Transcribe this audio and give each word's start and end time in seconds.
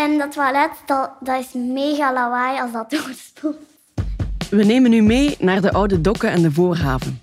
En 0.00 0.18
dat 0.18 0.32
toilet, 0.32 0.70
dat, 0.86 1.10
dat 1.20 1.40
is 1.40 1.52
mega 1.52 2.12
lawaai 2.12 2.60
als 2.60 2.72
dat 2.72 2.90
doorspoelt. 2.94 3.56
We 4.50 4.64
nemen 4.64 4.92
u 4.92 5.00
mee 5.00 5.36
naar 5.38 5.60
de 5.60 5.72
oude 5.72 6.00
dokken 6.00 6.30
en 6.30 6.42
de 6.42 6.52
voorhaven. 6.52 7.20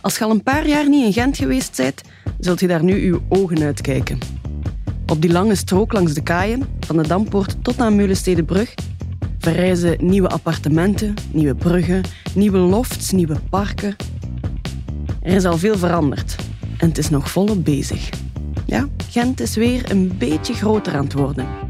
Als 0.00 0.18
je 0.18 0.24
al 0.24 0.30
een 0.30 0.42
paar 0.42 0.66
jaar 0.66 0.88
niet 0.88 1.04
in 1.04 1.12
Gent 1.12 1.36
geweest 1.36 1.76
bent, 1.76 2.02
zult 2.38 2.60
je 2.60 2.66
daar 2.66 2.84
nu 2.84 3.10
uw 3.10 3.20
ogen 3.28 3.62
uitkijken. 3.62 4.18
Op 5.06 5.20
die 5.20 5.32
lange 5.32 5.54
strook 5.54 5.92
langs 5.92 6.12
de 6.12 6.22
kaaien, 6.22 6.78
van 6.80 6.96
de 6.96 7.06
Dampoort 7.06 7.64
tot 7.64 7.80
aan 7.80 7.96
Meulenstedenbrug, 7.96 8.74
verrijzen 9.38 10.06
nieuwe 10.06 10.28
appartementen, 10.28 11.14
nieuwe 11.32 11.54
bruggen, 11.54 12.02
nieuwe 12.34 12.58
lofts, 12.58 13.10
nieuwe 13.10 13.36
parken. 13.50 13.96
Er 15.22 15.34
is 15.34 15.44
al 15.44 15.58
veel 15.58 15.78
veranderd 15.78 16.36
en 16.78 16.88
het 16.88 16.98
is 16.98 17.10
nog 17.10 17.30
volop 17.30 17.64
bezig. 17.64 18.08
Ja, 18.66 18.88
Gent 19.10 19.40
is 19.40 19.56
weer 19.56 19.90
een 19.90 20.14
beetje 20.18 20.54
groter 20.54 20.94
aan 20.94 21.04
het 21.04 21.12
worden. 21.12 21.67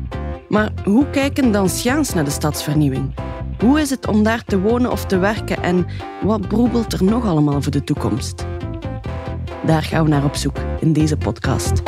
Maar 0.48 0.72
hoe 0.84 1.10
kijken 1.10 1.52
Danciaans 1.52 2.14
naar 2.14 2.24
de 2.24 2.30
stadsvernieuwing? 2.30 3.14
Hoe 3.58 3.80
is 3.80 3.90
het 3.90 4.06
om 4.06 4.22
daar 4.22 4.44
te 4.44 4.60
wonen 4.60 4.90
of 4.90 5.04
te 5.04 5.18
werken 5.18 5.62
en 5.62 5.86
wat 6.22 6.48
broebelt 6.48 6.92
er 6.92 7.04
nog 7.04 7.26
allemaal 7.26 7.62
voor 7.62 7.72
de 7.72 7.84
toekomst? 7.84 8.46
Daar 9.66 9.82
gaan 9.82 10.04
we 10.04 10.10
naar 10.10 10.24
op 10.24 10.34
zoek 10.34 10.56
in 10.80 10.92
deze 10.92 11.16
podcast. 11.16 11.82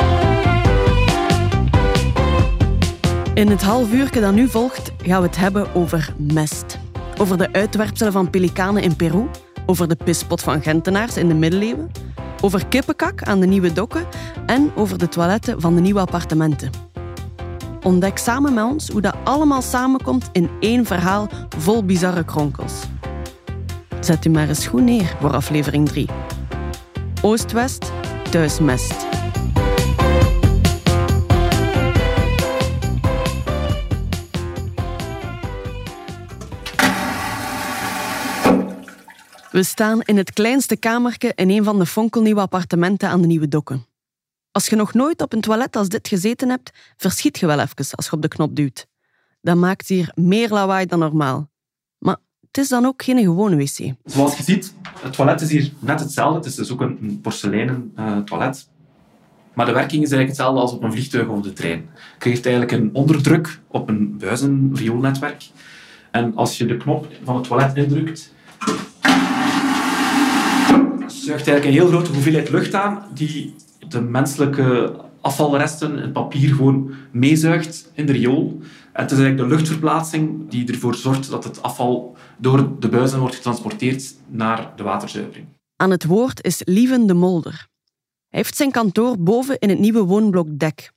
In 3.33 3.47
het 3.47 3.61
half 3.61 3.93
uur 3.93 4.21
dat 4.21 4.33
nu 4.33 4.47
volgt 4.47 4.91
gaan 4.97 5.21
we 5.21 5.27
het 5.27 5.37
hebben 5.37 5.75
over 5.75 6.13
mest. 6.17 6.79
Over 7.17 7.37
de 7.37 7.53
uitwerpselen 7.53 8.11
van 8.11 8.29
pelikanen 8.29 8.83
in 8.83 8.95
Peru, 8.95 9.27
over 9.65 9.87
de 9.87 9.97
pispot 10.03 10.41
van 10.41 10.61
Gentenaars 10.61 11.17
in 11.17 11.27
de 11.27 11.33
middeleeuwen, 11.33 11.91
over 12.41 12.65
kippenkak 12.65 13.23
aan 13.23 13.39
de 13.39 13.47
nieuwe 13.47 13.73
dokken 13.73 14.05
en 14.45 14.71
over 14.75 14.97
de 14.97 15.07
toiletten 15.07 15.61
van 15.61 15.75
de 15.75 15.81
nieuwe 15.81 15.99
appartementen. 15.99 16.90
Ontdek 17.83 18.17
samen 18.17 18.53
met 18.53 18.63
ons 18.63 18.89
hoe 18.89 19.01
dat 19.01 19.15
allemaal 19.23 19.61
samenkomt 19.61 20.29
in 20.31 20.49
één 20.59 20.85
verhaal 20.85 21.29
vol 21.57 21.83
bizarre 21.83 22.25
kronkels. 22.25 22.73
Zet 23.99 24.25
u 24.25 24.29
maar 24.29 24.47
eens 24.47 24.67
goed 24.67 24.81
neer 24.81 25.15
voor 25.19 25.33
aflevering 25.33 25.89
3. 25.89 26.09
Oost-West, 27.21 27.91
thuis-mest. 28.29 29.09
We 39.51 39.63
staan 39.63 40.01
in 40.01 40.17
het 40.17 40.33
kleinste 40.33 40.77
kamertje 40.77 41.31
in 41.35 41.49
een 41.49 41.63
van 41.63 41.79
de 41.79 41.85
fonkelnieuwe 41.85 42.41
appartementen 42.41 43.09
aan 43.09 43.21
de 43.21 43.27
Nieuwe 43.27 43.47
Dokken. 43.47 43.90
Als 44.51 44.67
je 44.67 44.75
nog 44.75 44.93
nooit 44.93 45.21
op 45.21 45.33
een 45.33 45.41
toilet 45.41 45.75
als 45.75 45.89
dit 45.89 46.07
gezeten 46.07 46.49
hebt, 46.49 46.71
verschiet 46.97 47.39
je 47.39 47.45
wel 47.45 47.59
even 47.59 47.85
als 47.95 48.05
je 48.05 48.11
op 48.11 48.21
de 48.21 48.27
knop 48.27 48.55
duwt. 48.55 48.87
Dat 49.41 49.55
maakt 49.55 49.87
hier 49.87 50.11
meer 50.15 50.49
lawaai 50.49 50.85
dan 50.85 50.99
normaal. 50.99 51.49
Maar 51.97 52.17
het 52.47 52.57
is 52.57 52.67
dan 52.67 52.85
ook 52.85 53.03
geen 53.03 53.19
gewone 53.19 53.55
wc. 53.55 53.93
Zoals 54.03 54.37
je 54.37 54.43
ziet, 54.43 54.73
het 54.99 55.13
toilet 55.13 55.41
is 55.41 55.49
hier 55.49 55.71
net 55.79 55.99
hetzelfde. 55.99 56.37
Het 56.37 56.45
is 56.45 56.55
dus 56.55 56.71
ook 56.71 56.81
een 56.81 57.19
porseleinen 57.21 57.93
uh, 57.99 58.17
toilet. 58.17 58.69
Maar 59.53 59.65
de 59.65 59.71
werking 59.71 60.03
is 60.03 60.11
eigenlijk 60.11 60.27
hetzelfde 60.27 60.61
als 60.61 60.71
op 60.71 60.83
een 60.83 60.91
vliegtuig 60.91 61.27
of 61.27 61.41
de 61.41 61.53
trein. 61.53 61.79
Je 61.79 62.17
krijgt 62.17 62.45
eigenlijk 62.45 62.77
een 62.77 62.89
onderdruk 62.93 63.59
op 63.67 63.89
een 63.89 64.17
buizenrioolnetwerk. 64.17 65.49
En 66.11 66.35
als 66.35 66.57
je 66.57 66.65
de 66.65 66.77
knop 66.77 67.07
van 67.23 67.35
het 67.35 67.43
toilet 67.43 67.75
indrukt, 67.75 68.33
zuigt 71.07 71.47
eigenlijk 71.47 71.65
een 71.65 71.71
heel 71.71 71.87
grote 71.87 72.11
hoeveelheid 72.11 72.49
lucht 72.49 72.73
aan 72.73 73.03
die 73.13 73.55
de 73.91 74.01
menselijke 74.01 74.95
afvalresten, 75.21 75.97
het 75.97 76.13
papier, 76.13 76.55
gewoon 76.55 76.93
meezuigt 77.11 77.91
in 77.93 78.05
de 78.05 78.11
riool. 78.11 78.59
En 78.93 79.01
het 79.01 79.11
is 79.11 79.17
eigenlijk 79.17 79.49
de 79.49 79.55
luchtverplaatsing 79.55 80.49
die 80.49 80.71
ervoor 80.71 80.95
zorgt 80.95 81.29
dat 81.29 81.43
het 81.43 81.61
afval 81.61 82.17
door 82.37 82.79
de 82.79 82.89
buizen 82.89 83.19
wordt 83.19 83.35
getransporteerd 83.35 84.15
naar 84.27 84.73
de 84.75 84.83
waterzuivering. 84.83 85.45
Aan 85.75 85.91
het 85.91 86.05
woord 86.05 86.43
is 86.43 86.61
Lieven 86.65 87.07
de 87.07 87.13
Molder. 87.13 87.67
Hij 88.27 88.39
heeft 88.39 88.55
zijn 88.55 88.71
kantoor 88.71 89.19
boven 89.19 89.59
in 89.59 89.69
het 89.69 89.79
nieuwe 89.79 90.03
woonblok 90.03 90.47
Dek. 90.59 90.91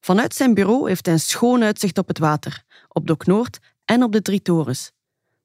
Vanuit 0.00 0.34
zijn 0.34 0.54
bureau 0.54 0.88
heeft 0.88 1.06
hij 1.06 1.14
een 1.14 1.20
schoon 1.20 1.62
uitzicht 1.62 1.98
op 1.98 2.08
het 2.08 2.18
water, 2.18 2.62
op 2.88 3.06
Dok 3.06 3.26
Noord 3.26 3.58
en 3.84 4.02
op 4.02 4.12
de 4.12 4.22
drie 4.22 4.42
torens. 4.42 4.92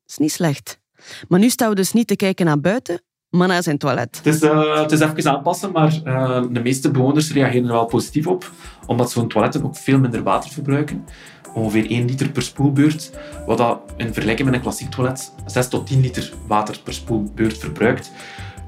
Dat 0.01 0.09
is 0.09 0.17
niet 0.17 0.31
slecht. 0.31 0.79
Maar 1.27 1.39
nu 1.39 1.49
staan 1.49 1.69
we 1.69 1.75
dus 1.75 1.91
niet 1.91 2.07
te 2.07 2.15
kijken 2.15 2.45
naar 2.45 2.59
buiten, 2.59 3.01
maar 3.31 3.47
naar 3.47 3.63
zijn 3.63 3.77
toilet. 3.77 4.21
Het 4.23 4.25
is, 4.25 4.41
uh, 4.41 4.81
het 4.81 4.91
is 4.91 4.99
even 4.99 5.31
aanpassen, 5.31 5.71
maar 5.71 5.99
uh, 6.05 6.41
de 6.51 6.59
meeste 6.59 6.91
bewoners 6.91 7.33
reageren 7.33 7.65
er 7.67 7.73
wel 7.73 7.85
positief 7.85 8.27
op, 8.27 8.51
omdat 8.85 9.11
zo'n 9.11 9.27
toiletten 9.27 9.63
ook 9.63 9.75
veel 9.75 9.99
minder 9.99 10.23
water 10.23 10.49
verbruiken. 10.49 11.05
Ongeveer 11.53 11.89
1 11.89 12.05
liter 12.05 12.29
per 12.29 12.41
spoelbeurt, 12.41 13.11
wat 13.45 13.57
dat 13.57 13.79
in 13.97 14.13
vergelijking 14.13 14.47
met 14.47 14.57
een 14.57 14.63
klassiek 14.63 14.89
toilet 14.91 15.33
6 15.45 15.67
tot 15.67 15.87
10 15.87 16.01
liter 16.01 16.33
water 16.47 16.79
per 16.83 16.93
spoelbeurt 16.93 17.57
verbruikt. 17.57 18.11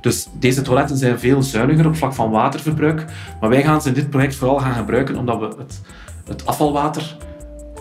Dus 0.01 0.27
deze 0.39 0.61
toiletten 0.61 0.97
zijn 0.97 1.19
veel 1.19 1.43
zuiniger 1.43 1.87
op 1.87 1.95
vlak 1.95 2.13
van 2.13 2.31
waterverbruik. 2.31 3.05
Maar 3.39 3.49
wij 3.49 3.63
gaan 3.63 3.81
ze 3.81 3.87
in 3.87 3.93
dit 3.93 4.09
project 4.09 4.35
vooral 4.35 4.59
gaan 4.59 4.73
gebruiken 4.73 5.15
omdat 5.15 5.39
we 5.39 5.45
het, 5.57 5.81
het 6.25 6.45
afvalwater 6.45 7.17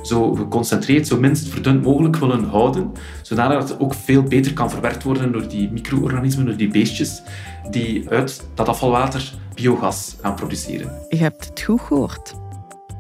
zo 0.03 0.35
geconcentreerd, 0.35 1.07
zo 1.07 1.19
minst 1.19 1.49
verdund 1.49 1.83
mogelijk 1.83 2.17
willen 2.17 2.45
houden, 2.45 2.93
zodat 3.23 3.69
het 3.69 3.81
ook 3.81 3.95
veel 3.95 4.23
beter 4.23 4.53
kan 4.53 4.71
verwerkt 4.71 5.03
worden 5.03 5.33
door 5.33 5.49
die 5.49 5.71
micro-organismen, 5.71 6.47
door 6.47 6.57
die 6.57 6.69
beestjes, 6.69 7.23
die 7.71 8.09
uit 8.09 8.47
dat 8.55 8.69
afvalwater 8.69 9.35
biogas 9.55 10.17
gaan 10.21 10.35
produceren. 10.35 11.07
Je 11.09 11.17
hebt 11.17 11.45
het 11.45 11.63
goed 11.63 11.81
gehoord. 11.81 12.35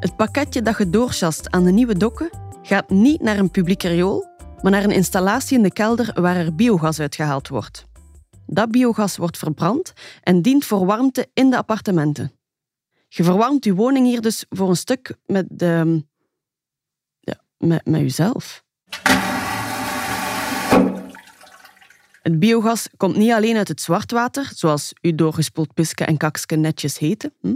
Het 0.01 0.17
pakketje 0.17 0.63
dat 0.63 0.79
je 0.79 0.91
doorschast 0.91 1.51
aan 1.51 1.65
de 1.65 1.73
nieuwe 1.73 1.97
dokken 1.97 2.31
gaat 2.63 2.91
niet 2.91 3.21
naar 3.21 3.39
een 3.39 3.51
publiek 3.51 3.83
riool, 3.83 4.27
maar 4.63 4.73
naar 4.73 4.85
een 4.85 4.91
installatie 4.91 5.57
in 5.57 5.63
de 5.63 5.73
kelder 5.73 6.21
waar 6.21 6.37
er 6.37 6.55
biogas 6.55 7.01
uitgehaald 7.01 7.49
wordt. 7.49 7.85
Dat 8.47 8.71
biogas 8.71 9.17
wordt 9.17 9.39
verbrand 9.39 9.93
en 10.23 10.43
dient 10.43 10.65
voor 10.65 10.87
warmte 10.87 11.29
in 11.35 11.51
de 11.51 11.57
appartementen. 11.57 12.33
Je 13.09 13.25
verwarmt 13.25 13.65
je 13.65 13.75
woning 13.75 14.07
hier 14.07 14.21
dus 14.21 14.45
voor 14.49 14.69
een 14.69 14.77
stuk 14.77 15.17
met 15.27 15.47
de 15.49 16.05
met, 17.63 17.87
met 17.87 18.01
jezelf. 18.01 18.65
Het 22.23 22.39
biogas 22.39 22.89
komt 22.97 23.17
niet 23.17 23.31
alleen 23.31 23.57
uit 23.57 23.69
het 23.69 23.81
zwartwater, 23.81 24.51
zoals 24.55 24.93
uw 25.01 25.15
doorgespoeld 25.15 25.75
pisken 25.75 26.07
en 26.07 26.17
kakske 26.17 26.57
netjes 26.57 26.99
heten, 26.99 27.33
hm, 27.41 27.55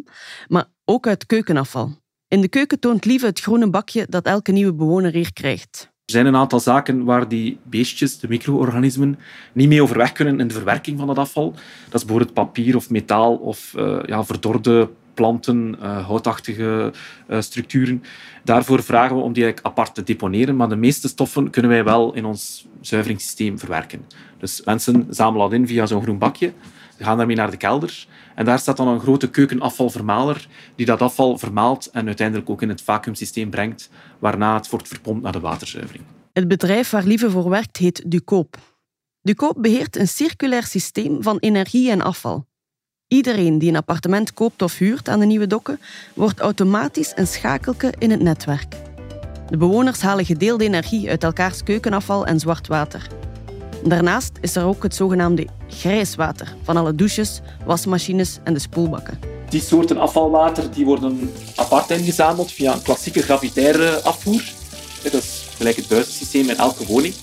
maar 0.49 0.65
ook 0.85 1.07
uit 1.07 1.27
keukenafval. 1.27 1.91
In 2.29 2.41
de 2.41 2.49
keuken 2.49 2.79
toont 2.79 3.05
Lieve 3.05 3.27
het 3.27 3.41
groene 3.41 3.71
bakje 3.71 4.07
dat 4.09 4.27
elke 4.27 4.53
nieuwe 4.53 4.75
bewoner 4.75 5.13
hier 5.13 5.33
krijgt. 5.33 5.91
Er 6.05 6.13
zijn 6.13 6.27
een 6.27 6.37
aantal 6.37 6.61
zaken 6.61 7.05
waar 7.05 7.29
die 7.29 7.59
beestjes, 7.63 8.19
de 8.19 8.29
micro-organismen, 8.29 9.19
niet 9.53 9.69
mee 9.69 9.83
overweg 9.83 10.13
kunnen 10.13 10.41
in 10.41 10.49
de 10.49 10.55
verwerking 10.55 10.99
van 10.99 11.07
dat 11.07 11.19
afval. 11.19 11.51
Dat 11.85 12.01
is 12.01 12.05
bijvoorbeeld 12.05 12.33
papier 12.35 12.77
of 12.77 12.91
metaal 12.91 13.37
of 13.37 13.73
uh, 13.77 13.99
ja, 14.07 14.25
verdorde 14.25 14.91
planten, 15.17 15.77
uh, 15.83 16.07
houtachtige 16.07 16.93
uh, 17.29 17.41
structuren. 17.41 18.03
Daarvoor 18.45 18.83
vragen 18.83 19.17
we 19.17 19.23
om 19.23 19.33
die 19.33 19.45
eigenlijk 19.45 19.75
apart 19.75 19.95
te 19.95 20.03
deponeren, 20.03 20.57
maar 20.57 20.69
de 20.69 20.77
meeste 20.77 21.09
stoffen 21.09 21.51
kunnen 21.51 21.71
wij 21.71 21.85
wel 21.85 22.15
in 22.15 22.25
ons 22.25 22.67
zuiveringssysteem 22.81 23.59
verwerken. 23.59 24.05
Dus 24.39 24.63
mensen 24.65 25.07
zamelen 25.11 25.51
dat 25.51 25.59
in 25.59 25.67
via 25.67 25.87
zo'n 25.87 26.03
groen 26.03 26.19
bakje, 26.19 26.53
ze 26.99 27.05
gaan 27.05 27.17
daarmee 27.17 27.37
naar 27.37 27.51
de 27.51 27.57
kelder 27.57 28.07
en 28.35 28.45
daar 28.45 28.59
staat 28.59 28.77
dan 28.77 28.89
een 28.89 29.01
grote 29.01 29.31
keukenafvalvermaler 29.31 30.49
die 30.75 30.87
dat 30.87 31.03
afval 31.03 31.39
vermaalt 31.39 31.91
en 31.93 32.07
uiteindelijk 32.07 32.51
ook 32.51 32.63
in 32.63 32.69
het 32.69 32.83
vacuümsysteem 32.83 33.51
brengt, 33.51 33.91
waarna 34.19 34.55
het 34.55 34.71
wordt 34.71 34.89
verpompt 34.89 35.23
naar 35.23 35.33
de 35.33 35.41
waterzuivering. 35.41 36.05
Het 36.33 36.49
bedrijf 36.49 36.91
waar 36.91 37.05
Lieve 37.05 37.31
voor 37.31 37.49
werkt 37.49 37.77
heet 37.77 38.03
Ducoop. 38.07 38.57
Ducoop 39.23 39.57
beheert 39.59 39.97
een 39.97 40.09
circulair 40.09 40.65
systeem 40.65 41.23
van 41.23 41.39
energie 41.39 41.91
en 41.91 42.03
afval. 42.03 42.47
Iedereen 43.09 43.59
die 43.59 43.69
een 43.69 43.77
appartement 43.77 44.33
koopt 44.35 44.63
of 44.63 44.79
huurt 44.79 45.09
aan 45.09 45.19
de 45.19 45.27
nieuwe 45.27 45.47
dokken, 45.47 45.81
wordt 46.15 46.41
automatisch 46.41 47.13
een 47.15 47.27
schakelke 47.27 47.93
in 47.99 48.11
het 48.11 48.21
netwerk. 48.21 48.75
De 49.51 49.57
bewoners 49.57 50.01
halen 50.01 50.25
gedeelde 50.25 50.65
energie 50.65 51.09
uit 51.09 51.25
elkaars 51.25 51.63
keukenafval 51.63 52.27
en 52.27 52.41
zwart 52.41 52.67
water. 52.67 53.07
Daarnaast 53.85 54.33
is 54.41 54.57
er 54.57 54.65
ook 54.65 54.83
het 54.83 54.95
zogenaamde 54.95 55.47
grijs 55.69 56.15
water 56.15 56.55
van 56.63 56.77
alle 56.77 56.95
douches, 56.95 57.41
wasmachines 57.67 58.39
en 58.45 58.55
de 58.55 58.61
spoelbakken. 58.61 59.19
Die 59.49 59.61
soorten 59.61 59.99
afvalwater 59.99 60.71
die 60.71 60.85
worden 60.85 61.33
apart 61.57 61.91
ingezameld 61.91 62.53
via 62.53 62.73
een 62.73 62.83
klassieke 62.83 63.23
gravitaire 63.23 64.01
afvoer. 64.03 64.43
Dat 65.03 65.13
is 65.13 65.47
gelijk 65.57 65.77
het 65.77 65.89
buizensysteem 65.89 66.49
in 66.49 66.57
elke 66.57 66.87
woning. 66.87 67.15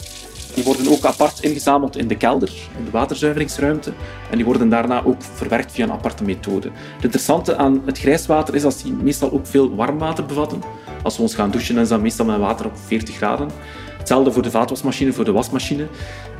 Die 0.54 0.64
worden 0.64 0.92
ook 0.92 1.06
apart 1.06 1.44
ingezameld 1.44 1.98
in 1.98 2.08
de 2.08 2.18
kelder, 2.18 2.50
in 2.78 2.86
de 2.86 2.92
waterzuiveringsruimte. 2.92 3.94
En 4.30 4.36
die 4.36 4.46
worden 4.46 4.70
daarna 4.70 5.04
ook 5.04 5.22
verwerkt 5.22 5.72
via 5.72 5.84
een 5.84 5.92
aparte 5.92 6.24
methode. 6.24 6.70
Het 6.96 7.04
interessante 7.04 7.56
aan 7.56 7.82
het 7.86 8.00
grijswater 8.00 8.56
is 8.56 8.62
dat 8.62 8.82
die 8.84 8.94
meestal 8.94 9.32
ook 9.32 9.48
veel 9.48 9.76
warm 9.76 9.98
water 9.98 10.26
bevatten. 10.26 10.62
Als 11.04 11.16
we 11.16 11.22
ons 11.22 11.36
gaan 11.36 11.52
douchen, 11.52 11.74
dan 11.74 11.84
is 11.84 11.90
dat 11.90 12.02
meestal 12.02 12.26
met 12.26 12.38
water 12.38 12.66
op 12.66 12.78
40 12.86 13.16
graden. 13.16 13.50
Hetzelfde 13.98 14.32
voor 14.32 14.42
de 14.42 14.52
vaatwasmachine, 14.52 15.14
voor 15.14 15.26
de 15.26 15.32
wasmachine. 15.32 15.88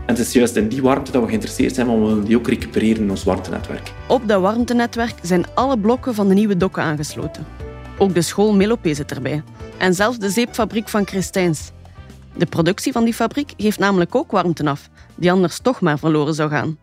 En 0.06 0.16
het 0.16 0.20
is 0.20 0.34
juist 0.34 0.56
in 0.56 0.68
die 0.68 0.82
warmte 0.82 1.12
dat 1.12 1.22
we 1.22 1.28
geïnteresseerd 1.28 1.76
zijn, 1.76 1.88
want 1.88 2.00
we 2.00 2.06
willen 2.06 2.24
die 2.24 2.38
ook 2.38 2.48
recupereren 2.48 3.04
in 3.04 3.10
ons 3.10 3.24
warmtenetwerk. 3.24 3.92
Op 4.08 4.28
dat 4.28 4.42
warmtenetwerk 4.42 5.16
zijn 5.22 5.46
alle 5.54 5.80
blokken 5.80 6.16
van 6.16 6.28
de 6.28 6.34
nieuwe 6.34 6.58
dokken 6.58 6.84
aangesloten. 6.84 7.46
Ook 7.98 8.14
de 8.14 8.22
school 8.22 8.54
Melopé 8.54 8.94
zit 8.94 9.12
erbij. 9.12 9.44
En 9.78 9.94
zelfs 9.94 10.18
de 10.18 10.30
zeepfabriek 10.30 10.90
van 10.90 11.08
Christijns. 11.08 11.72
De 12.38 12.46
productie 12.46 12.92
van 12.92 13.04
die 13.04 13.14
fabriek 13.14 13.54
geeft 13.58 13.80
namelijk 13.80 14.16
ook 14.16 14.32
warmte 14.32 14.70
af, 14.70 14.90
die 15.16 15.32
anders 15.32 15.60
toch 15.60 15.82
maar 15.82 16.00
verloren 16.00 16.34
zou 16.34 16.50
gaan. 16.50 16.78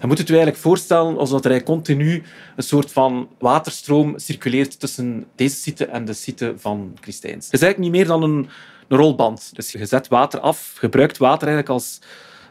Je 0.00 0.06
moet 0.06 0.18
het 0.18 0.26
je 0.26 0.34
eigenlijk 0.34 0.62
voorstellen 0.62 1.18
alsof 1.18 1.44
er 1.44 1.62
continu 1.62 2.22
een 2.56 2.62
soort 2.62 2.92
van 2.92 3.28
waterstroom 3.38 4.18
circuleert 4.18 4.80
tussen 4.80 5.26
deze 5.34 5.56
site 5.56 5.86
en 5.86 6.04
de 6.04 6.12
site 6.12 6.54
van 6.56 6.96
Christijns. 7.00 7.44
Het 7.44 7.54
is 7.54 7.62
eigenlijk 7.62 7.78
niet 7.78 8.00
meer 8.00 8.06
dan 8.06 8.22
een, 8.22 8.48
een 8.88 8.98
rolband. 8.98 9.50
Dus 9.54 9.72
je 9.72 9.86
zet 9.86 10.08
water 10.08 10.40
af, 10.40 10.74
gebruikt 10.78 11.18
water 11.18 11.48
eigenlijk 11.48 11.68
als, 11.68 11.98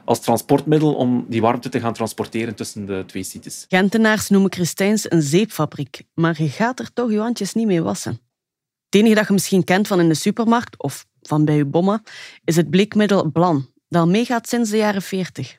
als 0.06 0.19
transportmiddel 0.19 0.94
om 0.94 1.25
die 1.30 1.42
warmte 1.42 1.69
te 1.69 1.80
gaan 1.80 1.94
transporteren 1.94 2.56
tussen 2.56 2.86
de 2.86 3.04
twee 3.08 3.24
sites. 3.24 3.66
Gentenaars 3.69 4.30
noemen 4.30 4.54
Christijns 4.54 5.12
een 5.12 5.22
zeepfabriek, 5.22 6.04
maar 6.14 6.42
je 6.42 6.50
gaat 6.50 6.80
er 6.80 6.94
toch 6.94 7.12
je 7.12 7.19
handjes 7.19 7.54
niet 7.54 7.68
mee 7.68 7.81
wassen. 7.81 8.19
Het 8.89 8.95
enige 8.95 9.16
dat 9.16 9.28
je 9.28 9.34
misschien 9.34 9.63
kent 9.63 9.88
van 9.88 10.00
in 10.00 10.07
de 10.07 10.16
supermarkt 10.16 10.84
of 10.84 11.06
van 11.22 11.45
bij 11.45 11.56
je 11.56 11.66
bomma 11.66 12.01
is 12.44 12.56
het 12.56 12.69
bleekmiddel 12.69 13.31
Blan, 13.31 13.72
dat 13.89 14.07
meegaat 14.07 14.48
sinds 14.48 14.69
de 14.69 14.78
jaren 14.78 15.01
40. 15.01 15.57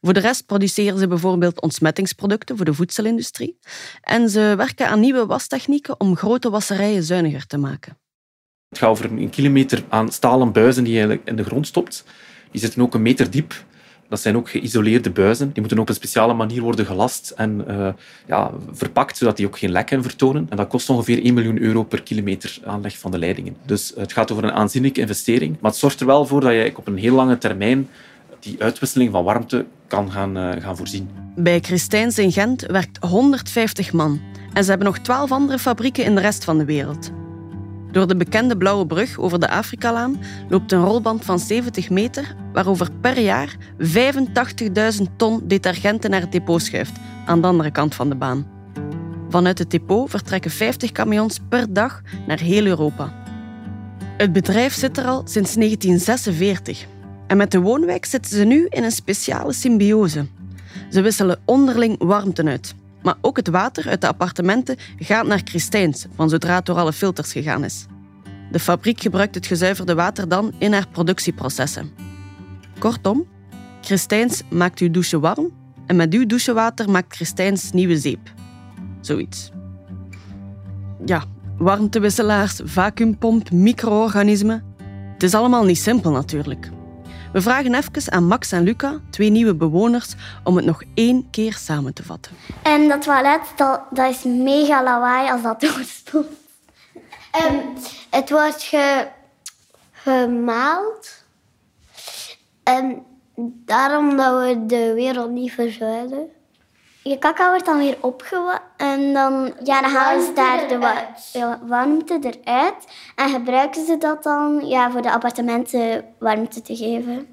Voor 0.00 0.12
de 0.12 0.20
rest 0.20 0.46
produceren 0.46 0.98
ze 0.98 1.06
bijvoorbeeld 1.06 1.60
ontsmettingsproducten 1.60 2.56
voor 2.56 2.64
de 2.64 2.74
voedselindustrie 2.74 3.58
en 4.00 4.28
ze 4.28 4.54
werken 4.56 4.88
aan 4.88 5.00
nieuwe 5.00 5.26
wastechnieken 5.26 6.00
om 6.00 6.16
grote 6.16 6.50
wasserijen 6.50 7.02
zuiniger 7.02 7.46
te 7.46 7.58
maken. 7.58 7.98
Het 8.68 8.78
gaat 8.78 8.90
over 8.90 9.04
een 9.04 9.30
kilometer 9.30 9.84
aan 9.88 10.12
stalen 10.12 10.52
buizen 10.52 10.84
die 10.84 10.94
je 10.94 11.20
in 11.24 11.36
de 11.36 11.44
grond 11.44 11.66
stopt. 11.66 12.04
Die 12.50 12.60
zitten 12.60 12.82
ook 12.82 12.94
een 12.94 13.02
meter 13.02 13.30
diep. 13.30 13.64
Dat 14.12 14.20
zijn 14.20 14.36
ook 14.36 14.50
geïsoleerde 14.50 15.10
buizen. 15.10 15.46
Die 15.52 15.60
moeten 15.60 15.78
op 15.78 15.88
een 15.88 15.94
speciale 15.94 16.34
manier 16.34 16.62
worden 16.62 16.86
gelast 16.86 17.32
en 17.36 17.64
uh, 17.68 17.88
ja, 18.26 18.50
verpakt, 18.72 19.16
zodat 19.16 19.36
die 19.36 19.46
ook 19.46 19.58
geen 19.58 19.70
lekken 19.70 20.02
vertonen. 20.02 20.46
En 20.50 20.56
dat 20.56 20.68
kost 20.68 20.90
ongeveer 20.90 21.24
1 21.24 21.34
miljoen 21.34 21.58
euro 21.62 21.82
per 21.82 22.02
kilometer 22.02 22.58
aanleg 22.64 22.98
van 22.98 23.10
de 23.10 23.18
leidingen. 23.18 23.56
Dus 23.66 23.92
het 23.96 24.12
gaat 24.12 24.32
over 24.32 24.44
een 24.44 24.52
aanzienlijke 24.52 25.00
investering. 25.00 25.56
Maar 25.60 25.70
het 25.70 25.80
zorgt 25.80 26.00
er 26.00 26.06
wel 26.06 26.26
voor 26.26 26.40
dat 26.40 26.52
je 26.52 26.72
op 26.76 26.86
een 26.86 26.96
heel 26.96 27.14
lange 27.14 27.38
termijn 27.38 27.88
die 28.40 28.56
uitwisseling 28.58 29.12
van 29.12 29.24
warmte 29.24 29.64
kan 29.86 30.10
gaan, 30.10 30.36
uh, 30.36 30.50
gaan 30.58 30.76
voorzien. 30.76 31.10
Bij 31.36 31.60
Christijns 31.60 32.18
in 32.18 32.32
Gent 32.32 32.66
werkt 32.66 32.98
150 33.04 33.92
man. 33.92 34.20
En 34.52 34.64
ze 34.64 34.70
hebben 34.70 34.88
nog 34.88 34.98
12 34.98 35.32
andere 35.32 35.58
fabrieken 35.58 36.04
in 36.04 36.14
de 36.14 36.20
rest 36.20 36.44
van 36.44 36.58
de 36.58 36.64
wereld. 36.64 37.21
Door 37.92 38.06
de 38.06 38.16
bekende 38.16 38.56
Blauwe 38.56 38.86
Brug 38.86 39.18
over 39.18 39.40
de 39.40 39.48
Afrikalaan 39.48 40.20
loopt 40.48 40.72
een 40.72 40.84
rolband 40.84 41.24
van 41.24 41.38
70 41.38 41.90
meter, 41.90 42.34
waarover 42.52 42.88
per 43.00 43.18
jaar 43.18 43.56
85.000 43.78 45.02
ton 45.16 45.40
detergenten 45.44 46.10
naar 46.10 46.20
het 46.20 46.32
depot 46.32 46.62
schuift, 46.62 46.92
aan 47.26 47.40
de 47.40 47.46
andere 47.46 47.70
kant 47.70 47.94
van 47.94 48.08
de 48.08 48.14
baan. 48.14 48.46
Vanuit 49.28 49.58
het 49.58 49.70
depot 49.70 50.10
vertrekken 50.10 50.50
50 50.50 50.92
camions 50.92 51.38
per 51.48 51.72
dag 51.72 52.02
naar 52.26 52.40
heel 52.40 52.66
Europa. 52.66 53.12
Het 54.16 54.32
bedrijf 54.32 54.74
zit 54.74 54.98
er 54.98 55.04
al 55.04 55.22
sinds 55.24 55.54
1946 55.54 56.86
en 57.26 57.36
met 57.36 57.50
de 57.50 57.60
woonwijk 57.60 58.04
zitten 58.04 58.36
ze 58.36 58.44
nu 58.44 58.66
in 58.68 58.84
een 58.84 58.92
speciale 58.92 59.52
symbiose. 59.52 60.26
Ze 60.90 61.00
wisselen 61.00 61.40
onderling 61.44 61.96
warmte 61.98 62.44
uit. 62.44 62.74
Maar 63.02 63.16
ook 63.20 63.36
het 63.36 63.48
water 63.48 63.88
uit 63.88 64.00
de 64.00 64.06
appartementen 64.06 64.76
gaat 64.98 65.26
naar 65.26 65.40
Christijns, 65.44 66.06
van 66.14 66.28
zodra 66.28 66.54
het 66.54 66.66
door 66.66 66.76
alle 66.76 66.92
filters 66.92 67.32
gegaan 67.32 67.64
is. 67.64 67.86
De 68.50 68.58
fabriek 68.58 69.00
gebruikt 69.00 69.34
het 69.34 69.46
gezuiverde 69.46 69.94
water 69.94 70.28
dan 70.28 70.52
in 70.58 70.72
haar 70.72 70.88
productieprocessen. 70.88 71.90
Kortom, 72.78 73.26
Christijns 73.80 74.42
maakt 74.50 74.78
uw 74.78 74.90
douche 74.90 75.20
warm 75.20 75.50
en 75.86 75.96
met 75.96 76.12
uw 76.12 76.26
douchewater 76.26 76.90
maakt 76.90 77.14
Christijns 77.14 77.72
nieuwe 77.72 77.98
zeep. 77.98 78.32
Zoiets. 79.00 79.50
Ja, 81.04 81.24
warmtewisselaars, 81.58 82.60
vacuumpomp, 82.64 83.50
micro-organismen. 83.50 84.64
Het 85.12 85.22
is 85.22 85.34
allemaal 85.34 85.64
niet 85.64 85.78
simpel 85.78 86.10
natuurlijk. 86.10 86.70
We 87.32 87.40
vragen 87.40 87.74
even 87.74 88.12
aan 88.12 88.26
Max 88.26 88.52
en 88.52 88.62
Luca, 88.62 89.00
twee 89.10 89.30
nieuwe 89.30 89.54
bewoners, 89.54 90.14
om 90.44 90.56
het 90.56 90.64
nog 90.64 90.82
één 90.94 91.30
keer 91.30 91.54
samen 91.54 91.94
te 91.94 92.04
vatten. 92.04 92.32
En 92.62 92.88
dat 92.88 93.02
toilet, 93.02 93.40
dat, 93.56 93.80
dat 93.90 94.10
is 94.10 94.22
mega 94.22 94.82
lawaai 94.82 95.30
als 95.30 95.42
dat 95.42 95.60
doorstond. 95.70 96.26
Um, 97.50 97.60
het 98.10 98.30
wordt 98.30 98.62
ge, 98.62 99.08
gemaald. 99.92 101.24
En 102.62 103.02
daarom 103.64 104.16
dat 104.16 104.40
we 104.40 104.66
de 104.66 104.92
wereld 104.94 105.30
niet 105.30 105.52
verzuilen. 105.52 106.28
Je 107.02 107.18
kaka 107.18 107.48
wordt 107.48 107.66
dan 107.66 107.78
weer 107.78 107.96
opgewassen 108.00 108.62
en 108.76 109.12
dan, 109.12 109.52
ja, 109.64 109.80
dan 109.80 109.90
halen 109.90 110.24
ze 110.24 110.32
daar 110.32 110.68
de 110.68 110.78
wa 110.78 111.14
warmte 111.66 112.18
eruit. 112.20 112.86
En 113.16 113.30
gebruiken 113.30 113.86
ze 113.86 113.96
dat 113.98 114.22
dan 114.22 114.66
ja, 114.66 114.90
voor 114.90 115.02
de 115.02 115.12
appartementen 115.12 116.04
warmte 116.18 116.62
te 116.62 116.76
geven. 116.76 117.26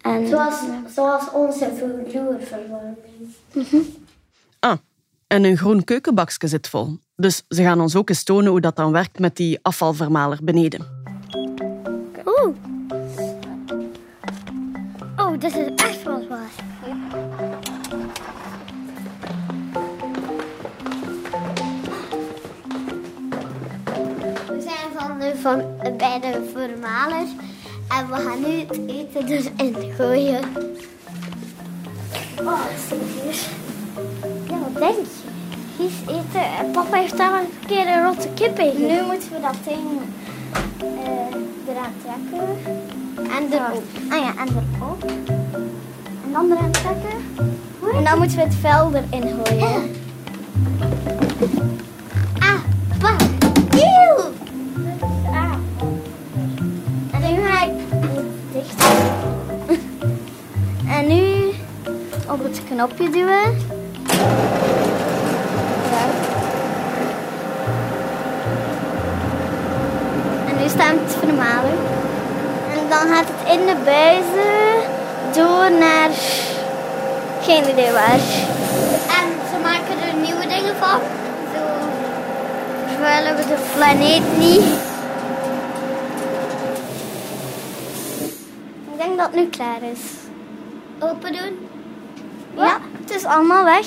En, 0.00 0.26
zoals, 0.26 0.54
zoals 0.94 1.30
onze 1.32 1.70
vloerverwarming. 1.76 3.34
Mm 3.52 4.00
Ah, 4.58 4.76
en 5.26 5.44
een 5.44 5.56
groen 5.56 5.84
keukenbakje 5.84 6.48
zit 6.48 6.68
vol. 6.68 6.98
Dus 7.16 7.42
ze 7.48 7.62
gaan 7.62 7.80
ons 7.80 7.96
ook 7.96 8.08
eens 8.08 8.22
tonen 8.22 8.50
hoe 8.50 8.60
dat 8.60 8.76
dan 8.76 8.92
werkt 8.92 9.18
met 9.18 9.36
die 9.36 9.58
afvalvermaler 9.62 10.38
beneden. 10.42 10.86
Oeh. 12.24 12.56
Oh, 15.16 15.40
dit 15.40 15.56
is 15.56 15.74
echt 15.74 16.02
wel 16.02 16.26
van, 25.36 25.62
bij 25.96 26.20
de 26.20 26.50
vermalers. 26.52 27.30
En 27.88 28.06
we 28.10 28.14
gaan 28.14 28.40
nu 28.40 28.58
het 28.58 28.80
eten 28.86 29.26
dus 29.26 29.44
in 29.56 29.76
gooien. 29.96 30.40
Oh, 32.40 32.60
serieus. 32.88 33.46
Ja, 34.48 34.58
wat 34.58 34.82
denk 34.82 34.96
je? 34.96 35.30
Gies 35.76 35.92
eten. 36.06 36.70
Papa 36.72 36.96
heeft 36.96 37.16
daar 37.16 37.40
een 37.40 37.66
keer 37.66 37.86
een 37.86 38.04
rotte 38.04 38.28
kip 38.34 38.58
in. 38.58 38.86
Nu 38.86 39.02
moeten 39.02 39.30
we 39.32 39.40
dat 39.40 39.56
ding 39.64 40.00
uh, 40.82 41.68
eraan 41.68 41.94
trekken. 42.02 42.48
En 43.36 43.52
erop. 43.52 43.82
Ah 44.10 44.18
ja, 44.18 44.34
en 44.42 44.48
erop. 44.48 45.04
En 46.24 46.32
dan 46.32 46.52
eraan 46.52 46.70
trekken. 46.70 47.36
En 47.94 48.04
dan 48.04 48.18
moeten 48.18 48.36
we 48.36 48.42
het 48.42 48.54
vel 48.54 48.92
erin 48.94 49.34
gooien. 49.44 50.00
Knopje 62.60 63.10
duwen. 63.10 63.56
En 70.48 70.56
nu 70.62 70.68
staat 70.68 70.94
het 71.04 71.16
vermalen. 71.18 71.78
En 72.72 72.88
dan 72.88 73.14
gaat 73.14 73.26
het 73.28 73.58
in 73.58 73.66
de 73.66 73.76
buizen 73.84 74.90
door 75.34 75.78
naar 75.78 76.10
geen 77.42 77.70
idee 77.70 77.92
waar. 77.92 78.22
En 79.18 79.28
ze 79.50 79.58
maken 79.62 80.08
er 80.08 80.14
nieuwe 80.14 80.46
dingen 80.46 80.76
van. 80.76 81.00
Zo 81.54 81.60
vervuilen 82.86 83.36
we 83.36 83.42
de 83.46 83.56
planeet 83.76 84.38
niet. 84.38 84.64
Ik 88.92 88.98
denk 88.98 89.18
dat 89.18 89.26
het 89.26 89.34
nu 89.34 89.48
klaar 89.48 89.82
is. 89.92 90.00
Open 90.98 91.32
doen? 91.32 91.71
Ja, 92.56 92.80
het 93.00 93.10
is 93.10 93.24
allemaal 93.24 93.64
weg. 93.64 93.86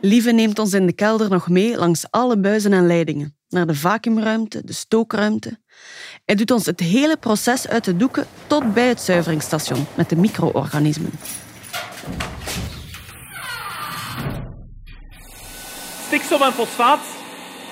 Lieve 0.00 0.30
neemt 0.30 0.58
ons 0.58 0.72
in 0.72 0.86
de 0.86 0.92
kelder 0.92 1.30
nog 1.30 1.48
mee 1.48 1.76
langs 1.76 2.10
alle 2.10 2.38
buizen 2.38 2.72
en 2.72 2.86
leidingen. 2.86 3.36
Naar 3.48 3.66
de 3.66 3.74
vacuümruimte, 3.74 4.64
de 4.64 4.72
stookruimte. 4.72 5.58
Hij 6.24 6.34
doet 6.34 6.50
ons 6.50 6.66
het 6.66 6.80
hele 6.80 7.16
proces 7.16 7.68
uit 7.68 7.84
de 7.84 7.96
doeken 7.96 8.26
tot 8.46 8.74
bij 8.74 8.88
het 8.88 9.00
zuiveringsstation 9.00 9.86
met 9.94 10.08
de 10.08 10.16
micro-organismen. 10.16 11.10
Stikstof 16.06 16.40
en 16.40 16.52
fosfaat 16.52 17.00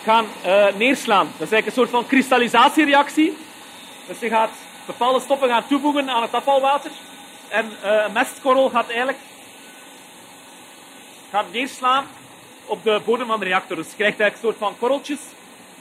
gaan 0.02 0.24
uh, 0.46 0.66
neerslaan. 0.76 1.26
Dat 1.26 1.46
is 1.46 1.52
eigenlijk 1.52 1.66
een 1.66 1.72
soort 1.72 1.90
van 1.90 2.06
kristallisatiereactie. 2.06 3.36
Dus 4.06 4.18
je 4.18 4.28
gaat 4.28 4.50
bepaalde 4.86 5.20
stoffen 5.20 5.48
gaan 5.48 5.66
toevoegen 5.68 6.10
aan 6.10 6.22
het 6.22 6.32
afvalwater. 6.32 6.90
En 7.48 7.64
uh, 7.64 8.04
een 8.06 8.12
mestkorrel 8.12 8.70
gaat 8.70 8.88
eigenlijk 8.88 9.18
gaat 11.36 11.52
neerslaan 11.52 12.06
op 12.66 12.82
de 12.82 13.02
bodem 13.04 13.26
van 13.26 13.40
de 13.40 13.44
reactor. 13.44 13.76
Dus 13.76 13.90
je 13.90 13.96
krijgt 13.96 14.20
eigenlijk 14.20 14.34
een 14.34 14.58
soort 14.58 14.70
van 14.70 14.78
korreltjes 14.78 15.20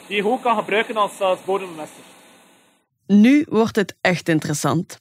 die 0.08 0.16
je 0.16 0.22
gewoon 0.22 0.42
kan 0.42 0.58
gebruiken 0.58 0.98
als, 0.98 1.20
als 1.20 1.44
bodemmester. 1.44 2.04
Nu 3.08 3.46
wordt 3.50 3.76
het 3.76 3.96
echt 4.02 4.30
interessant. 4.30 5.00